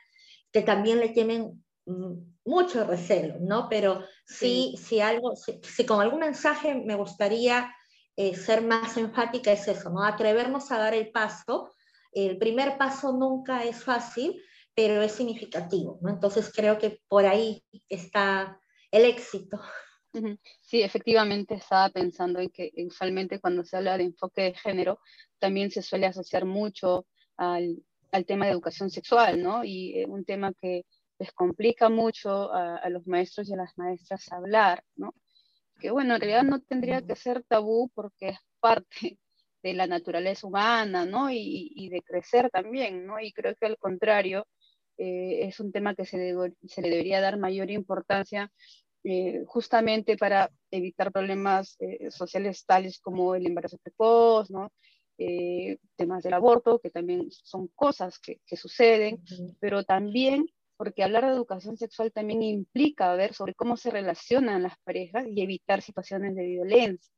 que 0.54 0.62
también 0.62 1.00
le 1.00 1.10
tienen 1.10 1.64
mm, 1.86 2.14
mucho 2.46 2.86
recelo, 2.86 3.36
¿no? 3.40 3.68
Pero 3.68 4.04
sí, 4.26 4.76
si 4.78 5.02
algo, 5.02 5.34
si, 5.36 5.86
con 5.86 6.02
algún 6.02 6.20
mensaje 6.20 6.76
me 6.76 6.96
gustaría 6.96 7.74
eh, 8.15 8.36
ser 8.36 8.62
más 8.62 8.97
enfática 8.97 9.52
es 9.52 9.67
eso, 9.67 9.89
¿no? 9.89 10.04
Atrevernos 10.04 10.71
a 10.71 10.78
dar 10.78 10.93
el 10.93 11.12
paso. 11.12 11.71
El 12.12 12.38
primer 12.38 12.78
paso 12.78 13.13
nunca 13.13 13.63
es 13.63 13.84
fácil, 13.84 14.41
pero 14.76 15.02
es 15.02 15.13
significativo, 15.13 16.00
¿no? 16.02 16.10
Entonces 16.10 16.52
creo 16.54 16.78
que 16.78 17.02
por 17.08 17.26
ahí 17.26 17.63
está 17.89 18.60
el 18.91 19.06
éxito. 19.06 19.60
Sí, 20.62 20.82
efectivamente 20.82 21.56
estaba 21.56 21.89
pensando 21.89 22.39
en 22.39 22.50
que 22.50 22.71
usualmente 22.86 23.39
cuando 23.39 23.63
se 23.63 23.78
habla 23.78 23.97
de 23.97 24.04
enfoque 24.04 24.41
de 24.41 24.54
género 24.54 25.00
también 25.39 25.71
se 25.71 25.82
suele 25.82 26.06
asociar 26.06 26.43
mucho 26.45 27.06
al, 27.38 27.78
al 28.12 28.26
tema 28.26 28.45
de 28.45 28.52
educación 28.52 28.89
sexual, 28.89 29.41
¿no? 29.41 29.63
Y 29.63 30.00
eh, 30.00 30.06
un 30.06 30.26
tema 30.26 30.54
que 30.54 30.86
les 31.17 31.32
complica 31.32 31.88
mucho 31.89 32.52
a, 32.52 32.78
a, 32.78 32.89
los 32.89 33.08
maestros 33.08 33.47
y 33.47 33.54
a 33.54 33.58
las 33.58 33.78
maestras 33.78 34.30
hablar, 34.32 34.84
¿no? 34.95 35.13
Que 35.82 35.91
bueno, 35.91 36.15
en 36.15 36.22
realidad 36.22 36.44
no 36.44 36.62
tendría 36.62 37.02
que 37.02 37.15
ser 37.15 37.44
tabú 37.44 37.89
porque 37.94 38.30
es 38.30 38.38
parte 38.60 38.91
de 39.63 39.74
la 39.74 39.88
naturaleza 39.88 40.48
humana, 40.48 41.06
¿no? 41.06 41.32
Y, 41.32 41.72
y 41.76 41.89
de 41.89 42.02
crecer 42.02 42.50
también, 42.52 43.06
¿no? 43.06 43.20
Y 43.20 43.32
creo 43.34 43.56
que 43.56 43.65
al 43.65 43.78
contrario, 43.78 44.48
eh, 45.04 45.48
es 45.48 45.60
un 45.60 45.72
tema 45.72 45.96
que 45.96 46.06
se, 46.06 46.36
se, 46.67 46.82
le 46.84 46.89
debería 46.89 47.22
dar 47.22 47.39
mayor 47.39 47.72
importancia 47.72 48.52
eh, 49.04 49.44
justamente 49.48 50.15
para 50.15 50.52
evitar 50.70 51.12
problemas 51.12 51.76
eh, 51.80 52.12
sociales 52.12 52.63
tales 52.67 53.00
como 53.00 53.34
el 53.34 53.48
embarazo 53.48 53.78
precoz, 53.80 54.52
¿no? 54.52 54.72
temas 55.96 56.24
del 56.24 56.34
aborto, 56.34 56.80
que 56.80 56.89
también 56.89 57.30
son 57.30 57.67
cosas 57.76 58.17
que, 58.17 58.41
que 58.44 58.58
suceden, 58.58 59.24
pero 59.60 59.84
también 59.84 60.48
porque 60.82 61.04
hablar 61.04 61.28
de 61.28 61.34
educación 61.34 61.78
sexual 61.78 62.12
también 62.12 62.41
implica 62.41 63.13
ver 63.13 63.36
sobre 63.36 63.54
cómo 63.54 63.78
se 63.78 63.91
relacionan 63.91 64.63
las 64.63 64.80
parejas 64.84 65.28
y 65.28 65.39
evitar 65.39 65.84
situaciones 65.84 66.36
de 66.36 66.44
violencia. 66.44 67.13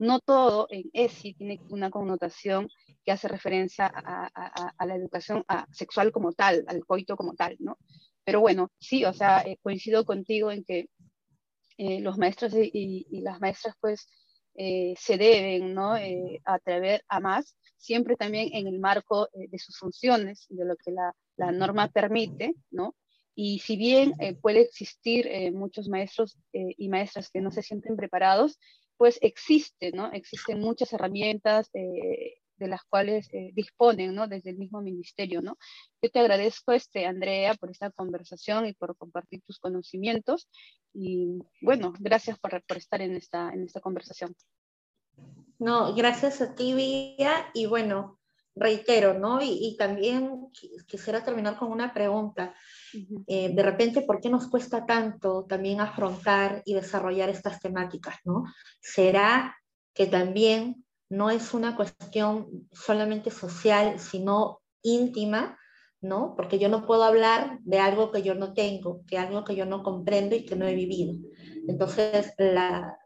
no 0.00 0.18
todo 0.18 0.66
en 0.70 0.90
ESI 0.92 1.34
tiene 1.34 1.60
una 1.68 1.88
connotación 1.88 2.68
que 3.04 3.12
hace 3.12 3.28
referencia 3.28 3.86
a, 3.86 4.84
la 4.84 4.96
educación 4.96 5.44
sexual 5.70 6.10
como 6.10 6.32
tal, 6.32 6.64
al 6.66 6.84
coito 6.84 7.16
como 7.16 7.34
tal, 7.34 7.54
¿no? 7.60 7.78
Pero 8.24 8.40
bueno, 8.40 8.72
sí, 8.80 9.04
o 9.04 9.12
sea, 9.12 9.42
eh, 9.42 9.56
coincido 9.62 10.04
contigo 10.04 10.50
en 10.50 10.64
que 10.64 10.88
eh, 11.78 12.00
los 12.00 12.18
maestros 12.18 12.54
y, 12.56 13.06
las 13.22 13.38
maestras 13.40 13.76
pues 13.80 14.08
eh, 14.56 14.94
se 14.98 15.16
deben, 15.16 15.74
¿no? 15.74 15.94
atrever 16.44 17.04
a 17.06 17.20
más, 17.20 17.56
siempre 17.76 18.16
también 18.16 18.48
en 18.52 18.66
el 18.66 18.80
marco 18.80 19.28
de 19.32 19.58
sus 19.60 19.78
funciones, 19.78 20.46
de 20.48 20.64
lo 20.64 20.74
que 20.74 20.90
la, 20.90 21.14
la 21.36 21.52
norma 21.52 21.88
permite, 21.88 22.54
¿no? 22.70 22.96
Y 23.34 23.58
si 23.58 23.76
bien 23.76 24.14
puede 24.40 24.62
existir 24.62 25.28
muchos 25.52 25.88
maestros 25.88 26.38
y 26.52 26.88
maestras 26.88 27.28
que 27.30 27.42
no 27.42 27.50
se 27.50 27.62
sienten 27.62 27.94
preparados, 27.94 28.58
pues 28.96 29.18
existen, 29.20 29.94
¿no? 29.94 30.10
Existen 30.12 30.58
muchas 30.58 30.92
herramientas 30.94 31.70
de 32.58 32.68
las 32.68 32.82
cuales 32.84 33.28
eh, 33.32 33.50
disponen, 33.54 34.14
¿no? 34.14 34.28
Desde 34.28 34.50
el 34.50 34.58
mismo 34.58 34.80
ministerio, 34.80 35.42
¿no? 35.42 35.58
Yo 36.02 36.10
te 36.10 36.18
agradezco, 36.18 36.72
este, 36.72 37.06
Andrea, 37.06 37.54
por 37.54 37.70
esta 37.70 37.90
conversación 37.90 38.66
y 38.66 38.72
por 38.72 38.96
compartir 38.96 39.42
tus 39.42 39.58
conocimientos. 39.58 40.48
Y 40.92 41.38
bueno, 41.60 41.92
gracias 41.98 42.38
por, 42.38 42.62
por 42.64 42.76
estar 42.76 43.02
en 43.02 43.16
esta, 43.16 43.50
en 43.52 43.64
esta 43.64 43.80
conversación. 43.80 44.34
No, 45.58 45.94
gracias 45.94 46.40
a 46.40 46.54
ti, 46.54 46.74
Vía. 46.74 47.50
Y 47.54 47.66
bueno, 47.66 48.15
reitero, 48.56 49.14
¿no? 49.14 49.38
Y, 49.42 49.76
también 49.78 50.48
quisiera 50.86 51.22
terminar 51.22 51.58
con 51.58 51.70
una 51.70 51.92
pregunta. 51.92 52.54
Eh, 53.26 53.54
de 53.54 53.62
repente, 53.62 54.00
¿por 54.00 54.20
qué 54.20 54.30
nos 54.30 54.48
cuesta 54.48 54.86
tanto 54.86 55.44
también 55.44 55.80
afrontar 55.80 56.62
y 56.64 56.74
desarrollar 56.74 57.28
estas 57.28 57.60
temáticas, 57.60 58.16
¿no? 58.24 58.44
¿Será 58.80 59.54
que 59.92 60.06
también 60.06 60.84
no 61.08 61.30
es 61.30 61.54
una 61.54 61.76
cuestión 61.76 62.66
solamente 62.72 63.30
social, 63.30 64.00
sino 64.00 64.62
íntima, 64.82 65.58
¿no? 66.00 66.34
Porque 66.34 66.58
yo 66.58 66.68
no 66.68 66.86
puedo 66.86 67.04
hablar 67.04 67.58
de 67.60 67.78
algo 67.78 68.10
que 68.10 68.22
yo 68.22 68.34
no 68.34 68.54
tengo, 68.54 69.02
de 69.04 69.18
algo 69.18 69.44
que 69.44 69.54
yo 69.54 69.66
no 69.66 69.82
comprendo 69.82 70.34
y 70.34 70.44
que 70.44 70.56
no 70.56 70.66
he 70.66 70.74
vivido. 70.74 71.14
Entonces, 71.68 72.32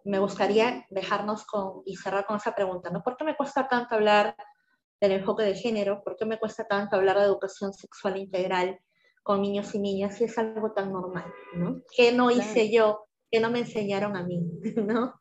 me 0.04 0.18
gustaría 0.18 0.86
dejarnos 0.90 1.44
con, 1.44 1.82
y 1.86 1.96
cerrar 1.96 2.26
con 2.26 2.36
esa 2.36 2.54
pregunta, 2.54 2.90
¿no? 2.90 3.02
¿Por 3.02 3.16
qué 3.16 3.24
me 3.24 3.36
cuesta 3.36 3.66
tanto 3.68 3.94
hablar 3.94 4.36
del 5.00 5.12
enfoque 5.12 5.44
de 5.44 5.54
género? 5.54 6.02
¿Por 6.04 6.16
qué 6.16 6.26
me 6.26 6.38
cuesta 6.38 6.66
tanto 6.66 6.96
hablar 6.96 7.18
de 7.18 7.24
educación 7.24 7.72
sexual 7.72 8.18
integral 8.18 8.78
con 9.22 9.42
niños 9.42 9.74
y 9.74 9.78
niñas 9.78 10.16
si 10.16 10.24
es 10.24 10.38
algo 10.38 10.72
tan 10.72 10.92
normal, 10.92 11.32
¿no? 11.54 11.82
¿Qué 11.96 12.12
no 12.12 12.30
hice 12.30 12.70
yo? 12.70 13.06
¿Qué 13.30 13.40
no 13.40 13.50
me 13.50 13.60
enseñaron 13.60 14.16
a 14.16 14.24
mí, 14.24 14.40
¿no? 14.76 15.14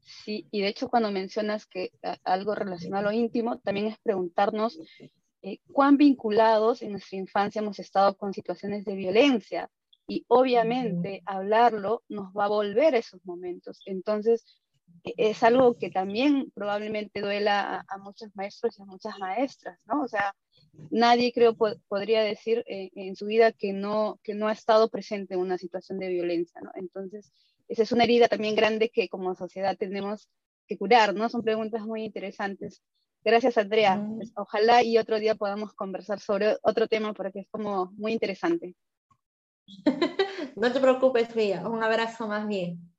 Sí, 0.00 0.46
y 0.50 0.60
de 0.60 0.68
hecho 0.68 0.88
cuando 0.88 1.10
mencionas 1.10 1.66
que 1.66 1.90
algo 2.22 2.54
relacionado 2.54 3.08
a 3.08 3.10
lo 3.10 3.18
íntimo, 3.18 3.58
también 3.58 3.86
es 3.86 3.98
preguntarnos 3.98 4.78
eh, 5.42 5.58
cuán 5.72 5.96
vinculados 5.96 6.82
en 6.82 6.92
nuestra 6.92 7.18
infancia 7.18 7.60
hemos 7.60 7.78
estado 7.78 8.16
con 8.16 8.32
situaciones 8.32 8.84
de 8.84 8.94
violencia. 8.94 9.70
Y 10.08 10.24
obviamente 10.28 11.22
hablarlo 11.26 12.04
nos 12.08 12.32
va 12.32 12.44
a 12.44 12.48
volver 12.48 12.94
a 12.94 12.98
esos 12.98 13.24
momentos. 13.24 13.82
Entonces, 13.86 14.44
es 15.16 15.42
algo 15.42 15.78
que 15.78 15.90
también 15.90 16.50
probablemente 16.54 17.20
duela 17.20 17.84
a, 17.88 17.98
muchos 17.98 18.34
maestros 18.34 18.78
y 18.78 18.82
a 18.82 18.86
muchas 18.86 19.18
maestras, 19.18 19.78
¿no? 19.86 20.02
O 20.02 20.08
sea, 20.08 20.34
nadie 20.90 21.32
creo 21.32 21.56
podría 21.56 22.22
decir 22.22 22.64
eh, 22.66 22.90
en 22.94 23.14
su 23.16 23.26
vida 23.26 23.52
que 23.52 23.72
no, 23.72 24.18
que 24.22 24.34
no 24.34 24.48
ha 24.48 24.52
estado 24.52 24.88
presente 24.88 25.34
en 25.34 25.40
una 25.40 25.58
situación 25.58 25.98
de 25.98 26.08
violencia, 26.08 26.60
¿no? 26.60 26.70
Entonces, 26.74 27.32
esa 27.68 27.82
es 27.82 27.92
una 27.92 28.04
herida 28.04 28.28
también 28.28 28.56
grande 28.56 28.90
que 28.90 29.08
como 29.08 29.34
sociedad 29.34 29.76
tenemos 29.76 30.28
que 30.66 30.78
curar, 30.78 31.14
¿no? 31.14 31.28
Son 31.28 31.42
preguntas 31.42 31.82
muy 31.82 32.04
interesantes. 32.04 32.82
Gracias, 33.24 33.58
Andrea. 33.58 33.96
Mm. 33.96 34.16
Pues, 34.16 34.32
ojalá 34.36 34.82
y 34.82 34.98
otro 34.98 35.18
día 35.18 35.34
podamos 35.34 35.72
conversar 35.74 36.20
sobre 36.20 36.56
otro 36.62 36.88
tema 36.88 37.12
porque 37.12 37.40
es 37.40 37.48
como 37.50 37.92
muy 37.96 38.12
interesante. 38.12 38.74
no 40.56 40.72
te 40.72 40.80
preocupes, 40.80 41.34
Vía. 41.34 41.68
Un 41.68 41.82
abrazo 41.82 42.28
más 42.28 42.46
bien. 42.46 42.95